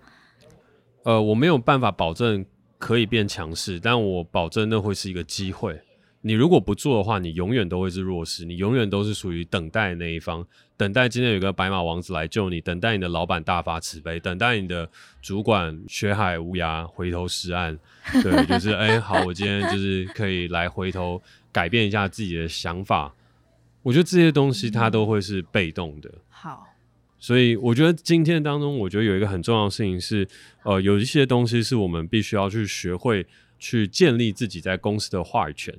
[1.03, 2.45] 呃，我没有办法保证
[2.77, 5.81] 可以变强势，但我保证那会是一个机会。
[6.27, 10.43] 你如果不做的话，你永远都会是弱势，你永远都是属于等待的那一方，
[10.75, 14.89] 等待今天有个白马王子来救你，等待你的老板大发慈悲，等待你的
[15.21, 17.77] 主管学海无涯回头是岸。
[18.23, 23.13] 对，就是哎、欸，好，我今天就是可以来回头改变一下自己的想法。
[23.83, 26.11] 我觉得这些东西它都会是被动的。
[26.31, 26.65] 好，
[27.19, 30.27] 所以我觉得今天当中，我觉得有一个很重要的事情是，
[30.63, 33.27] 呃，有一些东西是我们必须要去学会
[33.59, 35.71] 去建立自己在公司的话语权。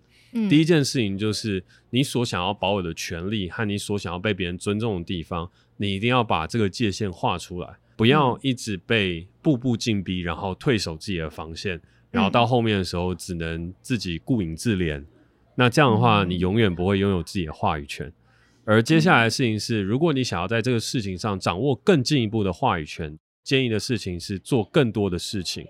[0.49, 15.05] 第一件事情就是，你所想要保有的权利和你所想要被别人尊重的地方，你一定要把这个界限画出来，不要一直被步步进逼，然后退守自己的防线，然后到后面的时候只能自己顾影自怜。
[15.57, 18.13] 那这样的话，你永远不会拥有自己的话语权。
[18.65, 25.67] 而接下来的事情是，如果你想要在这个事情上掌握更进一步的话语权，建议的事情是做更多的事情。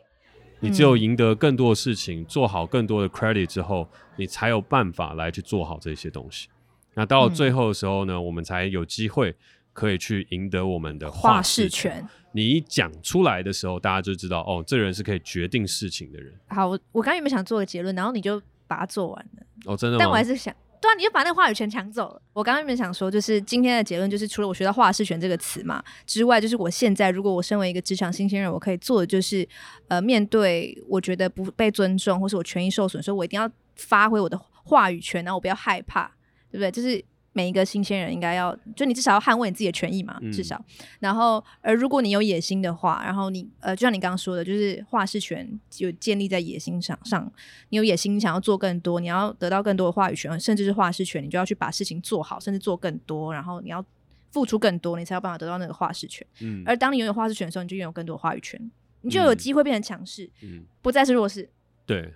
[0.61, 6.49] 你只有赢得更多的事情，做好更多的 credit 之后，你才有办法来去做好这些东西。
[6.95, 9.35] 那到最后的时候呢，我们才有机会
[9.73, 12.07] 可以去赢得我们的话事权。
[12.33, 16.33] 你一讲出来的时候，大家就知道哦，这人是可以决定事情的人。
[16.49, 19.47] 好，我我刚刚有没有想做个结论，然后你就把它做完了。
[19.67, 20.01] 哦，真的吗？
[20.01, 20.55] 但我还是想。
[20.81, 22.23] 对啊，你就把那话语权抢走了。
[22.33, 29.49] 我刚刚原本想说，就是今天的结论就是，除了我学到“话事权”这个词嘛之外，就是我现在如果我身为一个职场新鲜人，我可以做的就是，
[29.89, 36.11] 呃，面对我觉得不被尊重或是我权益受损，所以我一定要发挥我的话语权，然后我不要害怕，
[36.51, 36.71] 对不对？
[36.71, 37.05] 就是。
[37.37, 40.57] 每一个新鲜人应该要，就你至少要捍卫你自己的权益嘛，至少。
[40.57, 47.31] 嗯、然后，而如果你有野心的话，然后你呃，就像你刚刚说的，就是话事权就建立在野心上上。
[47.69, 53.35] 你有野心，你想要做更多，你要得到更多的话语权，甚至是话事权，你就要去把事情做好，甚至做更多。
[53.35, 53.85] 然后你要
[54.31, 56.27] 付出更多，你才有办法得到那个话事权。
[56.41, 56.63] 嗯。
[56.65, 58.59] 而当你拥有话事权的时候，你就拥有更多的话语权，
[59.03, 61.51] 你就有机会变成强势，嗯，不再是弱势。
[61.85, 62.15] 对。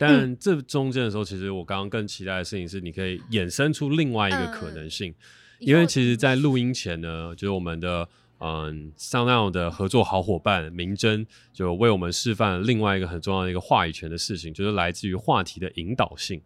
[0.00, 5.14] 但这中间的时候，其实我刚刚更期待的事情是，你可以衍生出另外一个可能性，嗯、
[5.60, 8.08] 因为其实，在录音前呢，就是我们的
[8.38, 16.40] 嗯 SoundOn 的合作好伙伴明真就为我们示范了另外一个很重要的一个话语权的事情，就是来自于话题的引导性。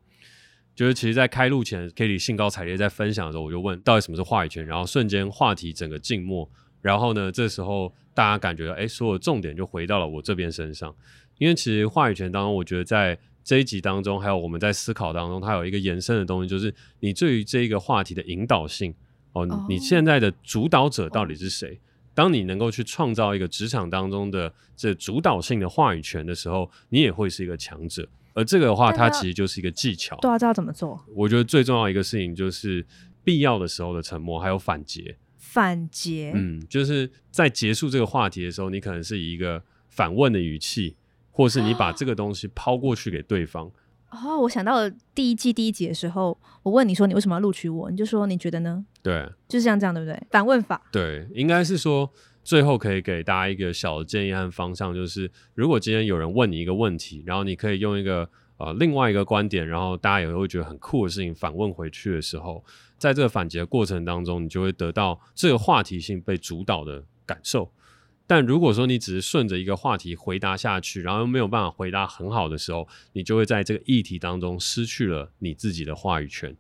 [0.75, 6.51] 就是其实，在开录前，Katie 兴高采烈在分享的时候，我就问到底什么是话语权，然后瞬间话题整个静默，
[6.83, 10.93] 然后呢，这时候大家感觉到，哎，所有重点就回到了我这边身上，
[11.39, 18.95] 因为其实话语权当中，我觉得在这一集当中，还有我们在思考当中，它有一个延伸的东西，就是你对于这一个话题的引导性
[19.33, 21.79] 哦，你现在的主导者到底是谁？
[22.15, 28.09] 当你能够去创造一个职场当中的这主导性的话语权的时候，你也会是一个强者。
[28.33, 30.17] 而这个的话，它其实就是一个技巧。
[30.23, 31.05] 对啊，知道怎么做？
[31.15, 32.85] 我觉得最重要一个事情就是
[33.23, 35.15] 必要的时候的沉默，还有反击。
[35.37, 40.97] 反击，嗯，就是在结束这个话题的时候，你可能是以一个反问的语气。
[41.35, 43.69] 或是你把这个东西抛过去给对方。
[44.11, 48.87] 哦，我想到了第一季第一集的时候，我问你说你为什么要录取我，你就说你觉得呢？
[49.03, 50.17] 对，就是像这样，对不对？
[50.31, 50.81] 反问法。
[50.93, 52.09] 对，应该是说
[52.45, 62.65] 最后可以给大家一个小的建议和方向，就是如果今天有人问你一个问题，然后你可以用一个呃另外一个观点，然后大家也会觉得很酷的事情反问回去的时候，
[62.97, 67.69] 在这个反击的过程当中，你就会得到这个话题性被主导的感受。
[68.27, 76.57] 但如果说你只是顺着一个话题回答下去，然后又没有办法回答很好的时候，你就会在这个议题当中失去了你自己的话语权。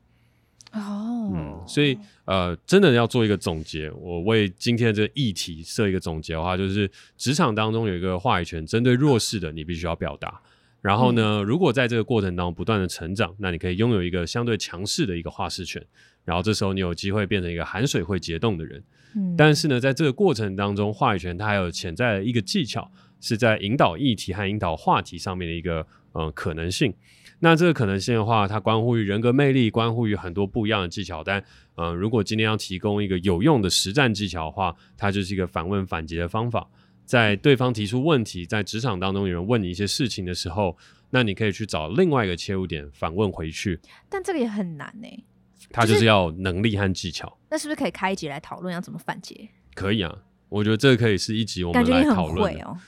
[0.73, 10.41] 哦，嗯，所以呃，真的要做一个总结，我为今天的这个议题设一个总结的话，就是职场当中有一个话语权，针对弱势的，你必须要表达。
[10.85, 15.83] 然后呢，如果在这个过程当中不断的成长，那你可以拥有一个相对强势的一个话事权。
[16.27, 18.85] 然后这时候你有机会变成一个含水会结冻的人。
[19.17, 26.93] 嗯，但是呢，在这个过程当中，话语权它还有潜在的一个技巧，是在引导议题和引导话题上面的一个呃可能性。
[27.41, 31.25] 那这个可能性的话，它关乎于人格魅力，关乎于很多不一样的技巧。
[31.25, 31.43] 但
[31.77, 36.69] 呃，如果今天要提供一个有用的实战技巧的话，它就是一个反问反击的方法。
[37.05, 40.77] 在对方提出问题，在职场当中有人问你一些事情的时候，
[41.11, 43.79] 那你可以去找另外一个切入点反问回去。
[44.09, 45.25] 但这个也很难呢、欸，
[45.71, 47.39] 他就是要能力和技巧。
[47.51, 49.51] 那是不是可以开一集来讨论要怎么反击？
[49.75, 52.79] 可以啊，我觉得这个可以是一集我们来讨论哦。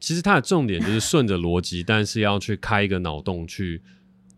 [0.00, 3.80] 其实它的重点就是顺着逻辑，但是要去开一个脑洞去。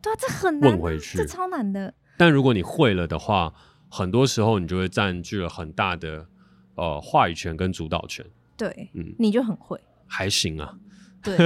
[0.03, 1.95] 对啊，这很难问回去，这超难的。
[2.19, 3.55] 但如果你会了的话，
[3.89, 6.29] 很多时候你就会占据了很大的
[6.75, 8.25] 呃话语权跟主导权。
[8.57, 10.75] 对，嗯，你就很会，还行啊。
[11.23, 11.37] 对，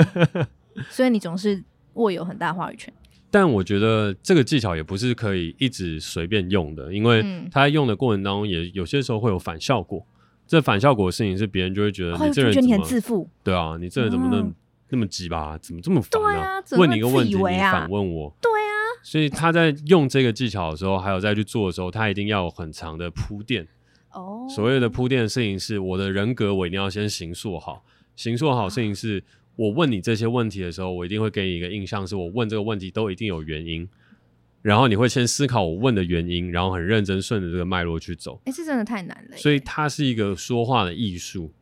[0.91, 1.63] 所以你总是
[1.95, 2.93] 握有很大话语权。
[3.31, 10.01] 但我觉得这个技巧也不是可以一直随便用的，因为他在用的过程当中，也有些时候会有反效果。
[10.01, 10.17] 嗯、
[10.47, 13.29] 这反效果的事情是别人就会觉得你这人怎么，你很自负。
[13.45, 14.55] 对啊，你这人怎么那么、嗯、
[14.89, 16.21] 那么急吧，怎么这么烦？
[16.37, 18.35] 啊、问你一个问题，你反问我。
[18.41, 18.75] 对啊。
[19.03, 23.69] 所以他在用这个技巧的时候，还有再去做的时候，他一定要有很长的铺垫。
[24.13, 27.85] 哦，所谓的铺垫的事情是，我的人格我一定要先形塑好，
[28.17, 29.23] 形塑好事情是
[29.55, 33.89] 我问你这些问题的时候，我一定会给你一个印象，是我问这个问题都一定有原因，
[34.63, 38.41] 然后你会先思考我问的原因，然后很认真顺着这个脉络去走。
[38.47, 39.37] 哎，这真的太难了。
[39.37, 41.53] 所以它是一个说话的艺术。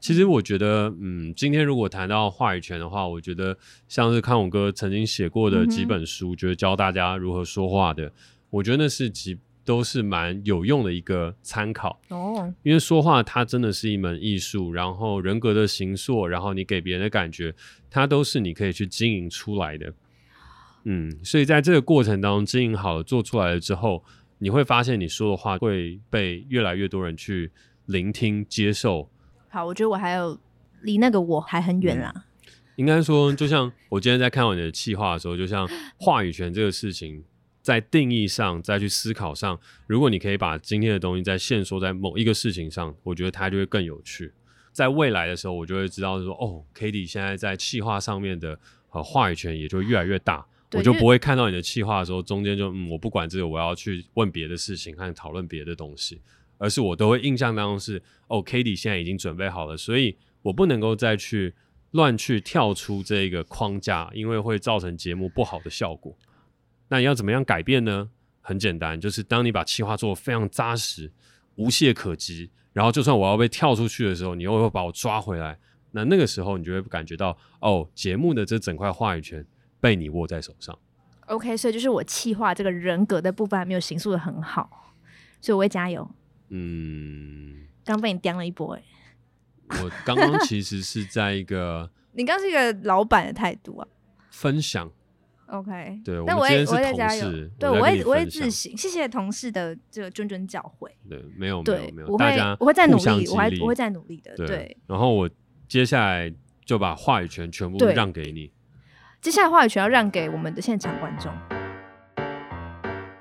[0.00, 8.10] 其实我觉得，嗯，今天如果谈到话语权的话，我觉得像是康永哥曾经写过的几本书，就是教大家如何说话的，
[8.48, 9.38] 我觉得那是几。
[9.64, 17.54] 都是蛮有用的一个参考哦，因为说话它真的是一门艺术，然后人格的形塑，然后你给别人的感觉，
[17.90, 19.92] 它都是你可以去经营出来的。
[20.84, 24.02] 嗯，所以在这个过程当中经营好了，做出来了之后，
[24.38, 27.52] 你会发现你说的话会被越来越多人去
[27.86, 29.08] 聆听接受。
[29.50, 30.38] 好，我觉得我还有
[30.82, 32.12] 离那个我还很远啦。
[32.16, 32.22] 嗯，
[32.76, 35.68] 应该说，就像我今天在看完你的气话的时候，就像
[35.98, 37.22] 话语权这个事情。
[37.62, 44.32] 在定义上，再去思考上，如果你可以把今天的东西再限缩在某一个事情上，我觉得它就会更有趣。
[44.72, 48.58] 在未来的时候，我就会知道说，哦，Cady 现在在企划上面的
[48.90, 56.22] 呃话语权也就越来越大，我就不会看到你的企划的时候，中间就嗯，我不管这个，我要去问别的事情看讨论别的东西，
[56.56, 61.52] 而是我都会印象当中是，哦，Cady 现在已经准备好了，所以我不能够再去
[61.90, 66.16] 乱去跳出这个框架，因为会造成节目不好的效果。
[66.90, 68.10] 那你要怎么样改变呢？
[68.42, 71.12] 很简单，就是当你把企划做得非常扎实、
[71.54, 75.58] 无懈可击，然后就算我要被跳出去的时候，你又会把我抓回来。
[75.92, 79.44] 那那个时候，你就会感觉到，哦，节目的这整块话语权
[79.80, 80.76] 被你握在手上。
[81.26, 84.94] OK，所以就是我气化这个人格的部分还没有形塑的很好，
[85.40, 86.10] 所以我会加油。
[86.48, 88.82] 嗯，刚被你刁了一波，欸，
[89.68, 93.86] 哎，我刚刚其实是在一个， 你刚是一个老板的态度啊，
[94.30, 94.90] 分享。
[95.50, 100.88] OK，对，但我也我也在加油，对我也我也自省，谢谢同事的这个谆谆教诲。
[101.08, 104.34] 对，没有没有没有，我大家我会再努力，我还我会再努力的。
[104.36, 105.28] 对，然后我
[105.68, 106.32] 接下来
[106.64, 108.50] 就把话语权全部让给你。
[109.20, 111.59] 接下来话语权要让给我们的现场观众。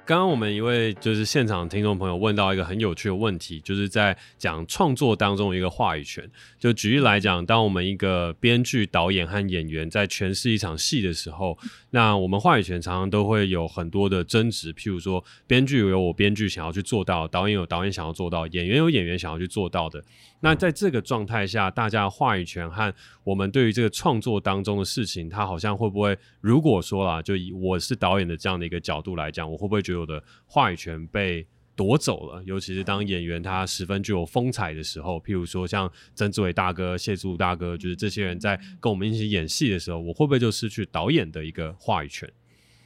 [0.09, 6.27] 刚刚我们一位就是现场听众朋友问到一个很有趣的问题，就是在讲创作当中的一个话语权。
[6.57, 11.55] 就举例来讲，当我们一个编剧、导演和演员在诠释一场戏的时候，
[11.91, 14.73] 那我们话语权常常都会有很多的争执。
[14.73, 20.03] 譬如说，编剧有我编剧想要去做到，导演有导演想要做到，演员有演员想要去做到的。
[20.41, 22.93] 那在这个状态下，大家的话语权和
[23.25, 32.41] 我们对于这个创作当中的事情，他好像会不会，如果说啦，就以我是导演的这样的一个角度来讲，我会不会觉得我的话语权被夺走了？
[32.45, 42.31] 尤其是当演员他十分具有风采的时候，譬如说像曾志伟大哥、谢祖武大哥，就是这些人在跟我们一起演戏的时候，我会不会就失去导演的一个话语权？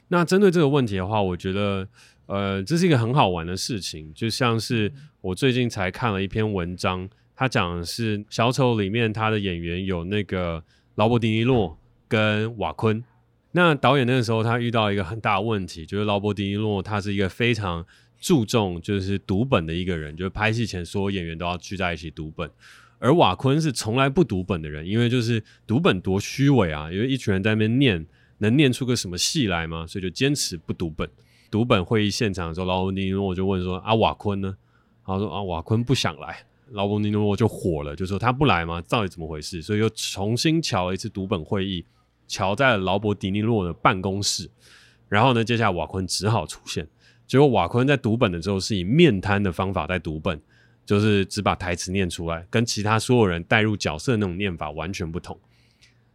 [0.08, 1.88] 那针对这个问题的话，我觉得，
[2.26, 7.08] 呃，这是一个很好玩的事情，就像是我最近才看了一篇文章。
[7.36, 10.62] 他讲的是小丑里面他的演员有那个
[10.94, 11.78] 劳勃迪尼洛
[12.08, 13.02] 跟瓦昆。
[13.52, 17.84] 那导演那个时候他遇到一个很大的问题，就是劳勃迪尼洛他是一个非常
[18.20, 22.50] 注重就是读本的一个人，就是拍戏前所有演员都要聚在一起读本，
[22.98, 28.06] 而瓦昆是从来不读本的人，因为就是读本多虚伪啊，因为一群人在那边念，
[28.38, 29.86] 能念出个什么戏来吗？
[29.86, 31.08] 所以就坚持不读本。
[31.50, 34.56] 读本会议现场的时候，劳勃尼诺就问说：“啊，瓦昆呢？”
[35.06, 38.82] 他说：“啊，瓦昆不想来。”劳勃尼诺就火了，就说：“他不来吗？
[38.88, 41.84] 到底怎么回事？”所以又重新乔了一次读本会议，
[42.26, 44.50] 乔在了劳勃迪尼诺的办公室。
[45.08, 46.88] 然后呢，接下来瓦昆只好出现。
[47.26, 50.40] 结果瓦昆在读本的时候是以面瘫的方法在读本，
[50.84, 55.38] 就是只把台词念出来，跟其他所有人带入角色那种念法完全不同。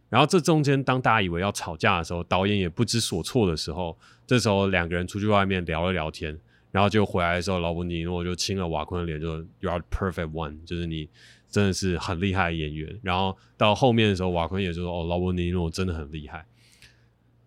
[0.08, 3.96] 然后这中间，当大家以为要吵架的时候，导演也不知所措的时候，
[4.26, 6.36] 这时候两个人出去外面聊了聊天，
[6.70, 11.08] 然后就回来的时候，劳勃尼诺就亲了瓦昆的脸，就 “You are perfect one”，就是你
[11.48, 12.98] 真的是很厉害的演员。
[13.02, 16.46] 然后到后面的时候，瓦昆也就说：“哦，劳勃尼诺真的很厉害。”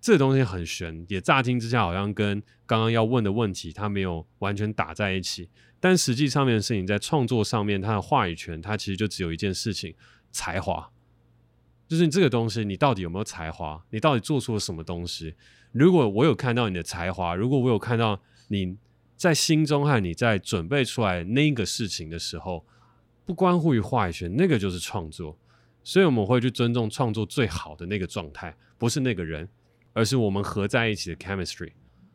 [0.01, 5.49] 这个东西很玄，也乍听之下好像跟刚刚要问的问题，他没有完全打在一起。
[5.79, 9.95] 但实际上面的事情，在创作上面，他的话语权，他其实就只有一件事情：
[10.31, 10.89] 才华。
[11.87, 13.81] 就是你这个东西，你到底有没有才华？
[13.91, 15.35] 你到底做出了什么东西？
[15.71, 18.75] 如果我有看到你的才华，如果我有看到你
[19.15, 22.65] 在心中和你在准备出来那个事情的时候，
[23.25, 25.37] 不关乎于话语权，那个就是创作。
[25.83, 29.47] 所以我们会去尊重创作最好的那个状态，不是那个人，
[29.91, 31.71] 而是我们合在一起的 chemistry。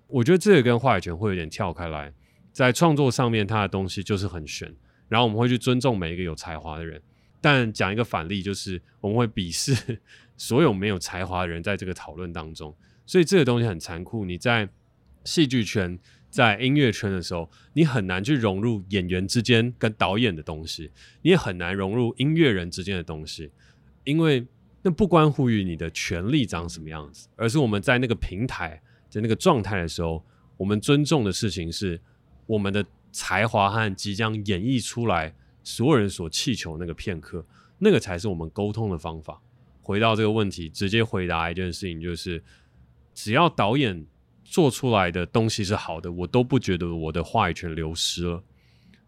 [0.07, 2.13] 我觉得这个跟话语权会有点跳开来，
[2.51, 4.75] 在创作上面，它的东西就是很悬。
[5.07, 7.01] 然后我们会去尊重每一个有才华的人。
[7.41, 10.01] 但讲一个反例，就是我们会鄙视
[10.37, 12.75] 所有没有才华的人，在这个讨论当中，
[13.07, 14.25] 所以这个东西很残酷。
[14.25, 14.69] 你在
[15.25, 15.99] 戏剧圈、
[16.39, 20.89] 在音乐圈的时候，你很难去融入演员之间跟导演的东西，
[21.21, 23.51] 你也很难融入音乐人之间的东西，
[24.05, 24.47] 因为
[24.81, 28.81] 那不关乎于你的权利长什么样子，而是我们在那个平台、
[29.11, 30.25] 在那个状态的时候，
[30.57, 32.01] 我们尊重的事情是
[32.47, 35.35] 我们的才华和即将演绎出来。
[35.65, 37.45] 所有人所祈求那个片刻，
[37.79, 39.43] 那个才是我们沟通的方法。
[39.83, 42.41] 回到这个问题，直接回答一件事情，就是
[43.13, 44.07] 只要导演
[44.51, 48.43] 做出来的东西是好的，我都不觉得我的话语权流失了。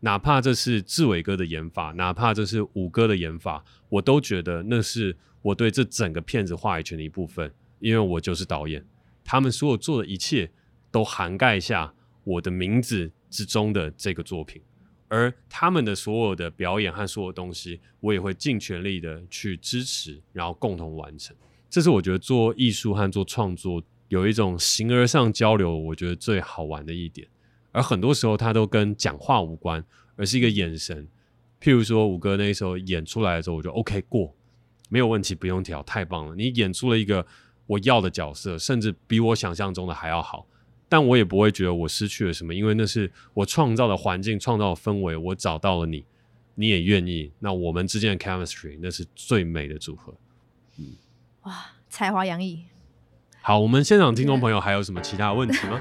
[0.01, 8.85] 哪怕这是志伟哥的演法，哪怕这是五哥的演法，我都觉得那是我对这整个片子话语权的一部分，因为我就是导演。
[9.25, 10.51] 他们所有做的一切，
[10.91, 14.61] 都涵盖下我的名字之中的这个作品。
[15.09, 21.35] 而他们的所有的表演和所有东西，我也会尽全力的去支持，然后共同完成。
[21.69, 27.27] 这是我觉得做艺术和做创作有一种形而上交流，我觉得最好玩的一点。
[27.71, 29.85] 而很多时候，它都跟讲话无关，
[30.17, 31.07] 而是一个眼神。
[31.61, 34.35] 譬如说，五哥那时候演出来的时候，我就 OK 过，
[34.89, 36.35] 没有问题，不用调，太棒了。
[36.35, 37.25] 你演出了一个
[37.67, 40.45] 我要的角色，甚至比我想象中的还要好。
[40.89, 46.05] 但我也不会觉得我失去了什么，因为那是我创造的环境、创造的氛围，我找到了你，
[46.57, 50.13] 你也愿意，那我们之间的 chemistry 那是最美的组合。
[50.79, 50.97] 嗯，
[51.43, 52.65] 哇，才华洋溢。
[53.43, 55.81] 好，我们现场听众朋友还有什么其他问题吗？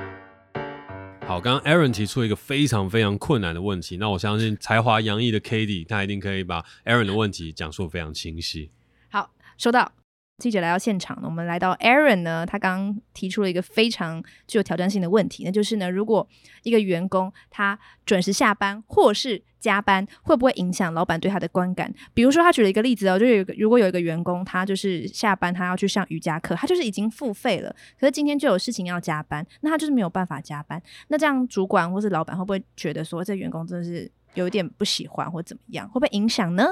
[1.28, 8.70] 好，刚刚 Aaron 提出了一个非常非常困难的问题，那我相信才华洋溢的 k a t i e 他一定可以把 Aaron 的问题讲述非常清晰。
[9.10, 9.92] 好，收到。
[10.38, 16.26] 记者来到现场，我们来到 Aaron 呢，他刚刚提出了一个非常具有挑战性的问题，那就是呢，如果
[16.64, 21.94] 一个员工他准时下班或是加班，会不会影响老板对他的观感？
[22.12, 30.82] 比如说，他举了一个例子哦，就有一个如果有一个员工，他就是下班他要去上瑜伽课，他就是已经付费了，可是今天就有事情要加班，那他就是没有办法加班。
[31.06, 35.86] 那这样主管或是老板会不会觉得说，这员工真的是有一点不喜欢或怎么样？
[35.88, 36.66] 会不会影响呢？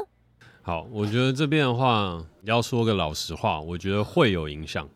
[0.71, 4.89] 好，我觉得这边的话要说个老实话，我觉得会有影响。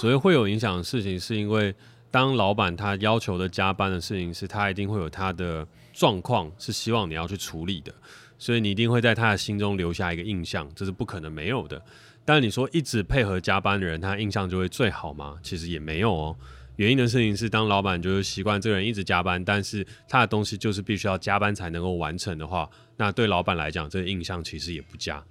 [0.00, 1.74] 所谓会有影响的事情，是因为
[2.10, 7.92] 当老板他要求的加班的事情，是他一定会有他的状况，是希望你要去处理的，
[8.38, 11.82] 所以你一定会在他的心中留下一个印象，这是不可能没有的。
[12.24, 15.36] 但你说一直配合加班的人，他印象就会最好吗？
[15.42, 16.36] 其实也没有哦。
[16.76, 25.24] 原因的事情是，当老板就是习惯这个人一直加班，但是他的东西就是必须要加班才能够完成的话，那对老板来讲，这个印象其实也不佳。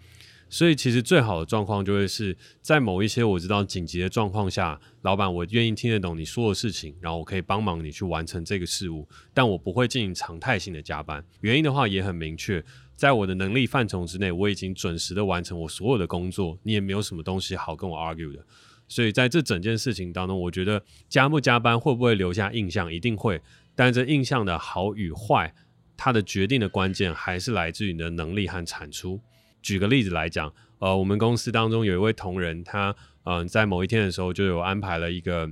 [0.50, 11.22] 所以，其实最好的状况就会是在某一些我知道紧急的状况下，老板我愿意听得懂你说的事情，然后我可以帮忙你去完成这个事务，但我不会进行常态性的加班。
[11.42, 12.64] 原因的话也很明确，
[12.96, 18.46] 在我的能力范畴之内，我已经准时的完成我所有的工作，你也没有什么东西好跟我 argue 的。
[18.88, 23.42] 所以在这整件事情当中，我觉得加不加班会不会留下印象，一定会。
[23.76, 25.54] 但这印象的好与坏，
[25.98, 29.20] 它的决定的关键还是来自于你的能力和产出。
[29.62, 35.50] 举个例子来讲，呃，我们公司当中有一位同仁，他嗯、在某一天的时候就有安排了一个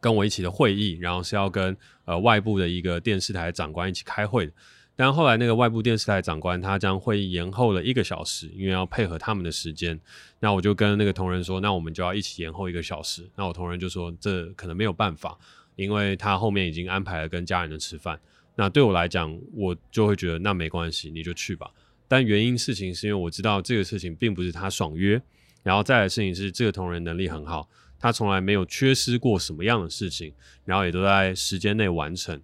[0.00, 4.48] 跟我一起的会议，然后是要跟呃外部的一个电视台长官一起开会。
[4.94, 9.98] 但后来那个外部电视台长官他将会议延后了一个小时，因为要配合他们的时间。
[10.38, 13.26] 那我就跟那个同仁说，那我们就要一起延后一个小时。
[13.34, 15.38] 那我同仁就说，这可能没有办法，
[15.74, 18.20] 因为他后面已经安排了跟家人的吃饭。
[18.60, 21.70] 那对我来讲，我就会觉得那没关系，你就去吧。
[22.06, 25.18] 但原因事情是因为我知道这个事情并不是他爽约，
[25.62, 30.34] 然后再来事情是这个同仁能力很好，他从来没有缺失过什么样的事情，
[30.66, 32.38] 然后也都在时间内完成。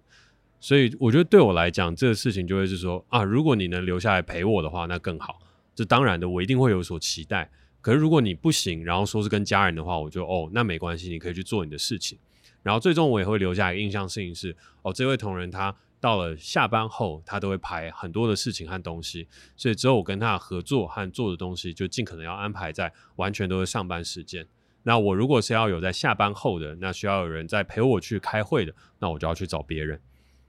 [0.59, 5.37] 所以我觉得对我来讲，这个事情就会是说啊，如果你能留下来陪我的话，那更好。
[5.75, 7.47] 这当然的，我一定会有所期待。
[7.79, 12.17] 可是如果你不行，然后说是跟家人的话，我就哦，那没关系，你可以去做你的事情。
[12.63, 24.45] 然后最终我也会留下一个印象事情是，哦，这位同仁他到了下班后，他都会排很多的事情和东西，所以只有我跟他合作和做的东西，就尽可能要安排在完全都是上班时间。
[24.83, 29.99] 那我如果是要有在下班后的，那需要有人在陪我去开会的，那我就要去找别人。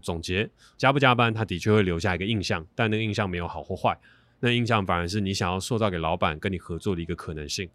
[0.00, 3.98] 总结，加不加班，他的确会留下一个印象，但那个印象没有好或坏，
[4.38, 7.68] 那印象反而是你想要塑造给老板跟你合作的一个可能性。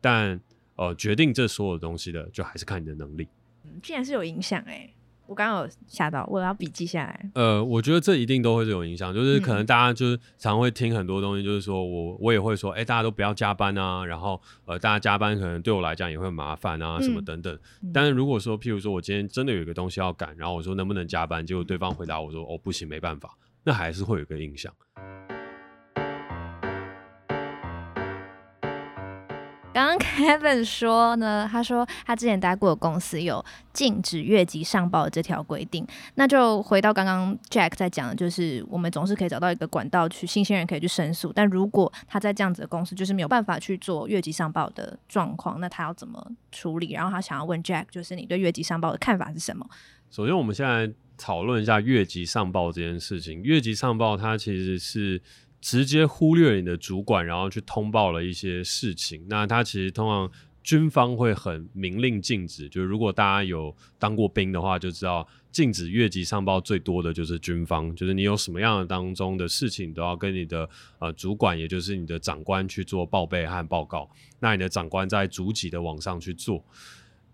[0.00, 0.40] 但
[0.74, 3.28] 呃，决定这所有东西的，就还是看你的能力。
[3.64, 4.88] 嗯，竟然是有影响哎、
[5.28, 7.30] 我刚刚有吓到，我要笔记下来。
[7.34, 17.54] 呃，我觉得这一定都会是有影响，就是可能大家就是常会听很多东西，就是说我我也会说，哎、欸，大家都不要加班啊，然后呃，大家加班可能对我来讲也会麻烦啊，什么等等。
[17.82, 24.72] 嗯、但是如果说，譬如说我今天真的有一个东西要赶，然后我说能不能加班，结果对方回答我说，哦，不行，没办法，那还是会有一个影响。
[29.78, 35.86] 刚刚 Kevin 说呢，他说他之前待过的公司有禁止越级上报的这条规定。
[36.16, 41.32] 那就回到刚刚 Jack 在讲的，就是我们总是可以找到一个管道去新鲜人可以去申诉。
[41.32, 46.20] 但如果他在这样子的公司就是没有办法去做越级上报的状况，那他要怎么
[46.50, 46.90] 处理？
[46.90, 49.64] 然后他想要问 Jack，就是你对越级上报的看法是什么？
[50.10, 53.40] 首先，我们现在讨论一下越级上报这件事情。
[53.44, 55.22] 越级上报它其实是。
[55.60, 59.24] 直接忽略你的主管，然后去通报了一些事情。
[59.28, 60.30] 那他其实通常
[60.62, 74.08] 军方会很明令禁止，就是如果大家有当过兵的话，就知道禁止越级上报最多的就是军方，就是你有什么样的当中的事情，都要跟你的呃主管，也就是你的长官去做报备和报告。
[74.40, 76.62] 那你的长官在逐级的往上去做。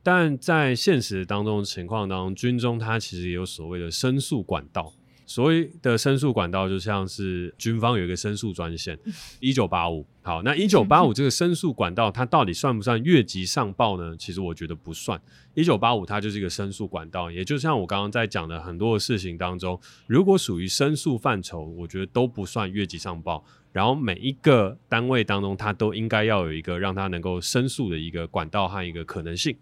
[0.03, 4.93] 但在现实当中情况当中，军中它其实也有所谓的申诉管道。
[5.27, 8.99] 所谓的申诉管道，就像是军方有一个申诉专线，
[9.41, 10.07] 一九八五。
[10.22, 14.16] 好，那一九八五这个申诉管道，它到底算不算越级上报呢？
[14.16, 15.20] 其实我觉得不算。
[15.55, 23.45] 一九八五它就是一个申诉管道，也就像我刚刚在讲的很多的事情当中，如果属于申诉范畴，我觉得都不算越级上报。
[23.72, 29.57] 然后每一个单位当中，它都应该要有一个让它能够申诉的一个管道和一个可能性。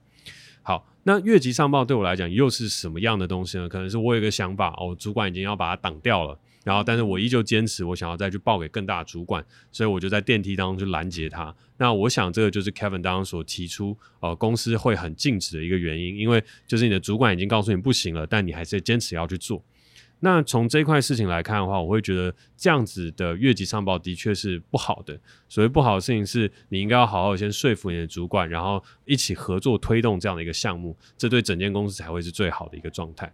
[0.62, 0.86] 好。
[1.04, 3.68] 那越级上报对我来讲又是什么样的东西呢？
[3.68, 11.52] 可能是我有一个想法哦，主管已经要把它挡掉了，然后但是我依旧坚持我想要再去报给更大的主管，所以我就在电梯当中去拦截他。
[11.76, 19.60] 那我想这个就是 Kevin 当中所提出，呃，公司会很禁止的一个原因，因为就是你的主管已经告诉你不行了，但你还是坚持要去做。
[20.24, 25.18] 那从这块事情来看的话，我会觉得这样子的越级上报的确是不好的。
[25.48, 33.32] 所谓不好的事情是，你应该要好好先说服你的主管，然后一起合作推动这样的一个项目，这对整间公司才会是最好的一个状态。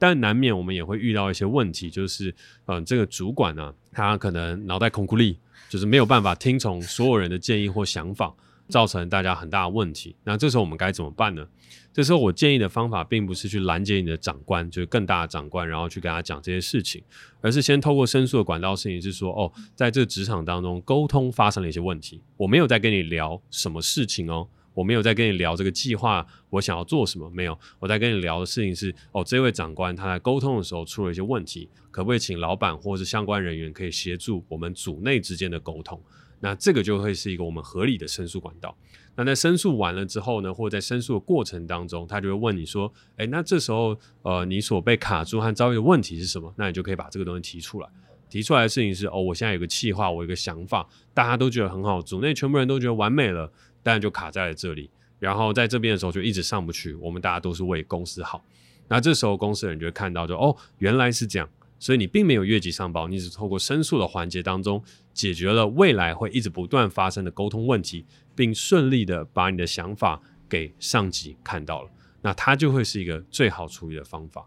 [0.00, 8.34] 但难免我们也会遇到一些问题，就是嗯，这个主管呢、他可能脑袋空空力，就是没有办法听从所有人的建议或想法。
[8.68, 11.46] 造成大家很大的问题，那这时候我们该怎么办呢？
[11.92, 17.02] 这时候我建议的方法并不是去拦截你的长官，就是更大的长官，然后去跟他讲这些事情，
[17.40, 35.98] 而是先透过申诉的管道，事情是说，哦，在这个职场当中沟通发生了一些问题，我没有在跟你聊什么事情哦，我没有在跟你聊这个计划，我想要做什么，没有，我在跟你聊的事情是，哦，这位长官他在沟通的时候出了一些问题，可不可以请老板或是相关人员可以协助我们组内之间的沟通？
[36.40, 38.76] 那这个就会是一个我们合理的申诉管道。
[39.14, 47.88] 那在申诉完了之后呢，或者在申诉的过程当中，他就会问你说：“诶，那这时候呃，你所被卡住和遭遇的问题是什么？”那你就可以把这个东西提出来。
[48.28, 53.50] 提出来的事情是：哦，我现在有个计划，我有个想法，大家都觉得很好，组内全部人都觉得完美了，
[53.82, 54.90] 但就卡在了这里。
[55.18, 56.92] 然后在这边的时候就一直上不去。
[56.96, 58.44] 我们大家都是为公司好。
[58.88, 61.48] 那这时候公司的人就会看到就，就哦，原来是这样。
[61.86, 64.82] 所以你并没有越级上报，你只透过申诉的环节当中
[65.14, 71.90] 解决了未来会一直不断发生的沟通问题，并顺利的把你的想法给上级看到了，
[72.22, 74.44] 那它就会是一个最好处理的方法。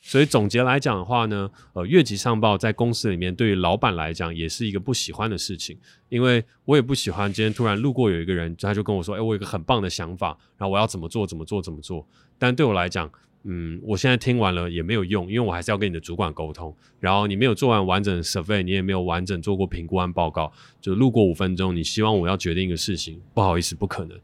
[0.00, 5.78] 所以总结来讲的话呢，呃，越级上报在公司里面对于老板来讲也是一个不喜欢的事情，
[6.08, 12.08] 因为我也不喜欢今天突然路过有一个人，他就跟我说，哎，我有一个很棒的想法，然后我要怎么做怎么做怎么做，
[12.38, 13.12] 但对我来讲。
[13.44, 16.74] 嗯，我现在听完了也没有用，因为我还是要跟你的主管沟通。
[16.98, 24.20] 然后你没有做完完整的 survey，你也没有完整做过评估案报告，就路过五分钟，你希望我要决定一个事情，不好意思，不可能。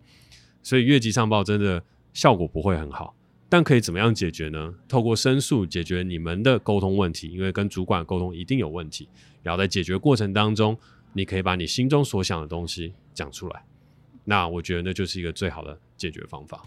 [0.63, 3.15] 所以越级上报真的效果不会很好，
[3.49, 4.75] 但可以怎么样解决呢？
[4.87, 9.09] 透过申诉解决你们的沟通问题，因为跟主管沟通一定有问题。
[9.43, 10.77] 然后在解决过程当中，
[11.15, 13.65] 你可以把你心中所想的东西讲出来。
[14.25, 16.63] 那我觉得那就是一个最好的解决方法。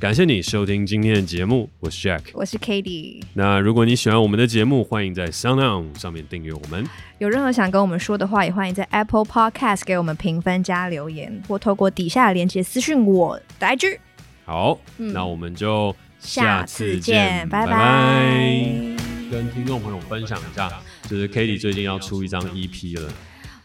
[0.00, 3.20] 感谢你收听今天的节目，我是 Jack，我是 Katie。
[3.34, 6.86] 那如果你喜欢我们的节目，欢迎在 SoundOn 上面订阅我们。
[7.18, 13.98] 有任何想跟我们说的话，也欢迎在 Apple Podcast 给我们评分加留言，或透过底下的链接私讯我的 IG。
[14.44, 17.72] 好，嗯、那我们就下次见，次见拜拜。
[17.72, 19.32] 拜拜。
[19.32, 20.70] 跟听众朋友分享一下，
[21.08, 23.12] 就是 Katie 最近要出一张 EP 了，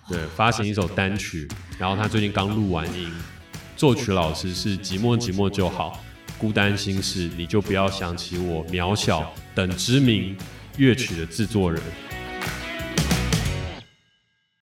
[0.09, 3.07] 对，发行一首单曲，然后他最近刚录完音，
[3.77, 6.03] 作曲老师是寂寞寂寞就好。
[6.43, 8.67] 孤单心事，你就不要想起我。
[8.67, 10.35] 渺小等知名
[10.75, 11.81] 乐曲的制作人。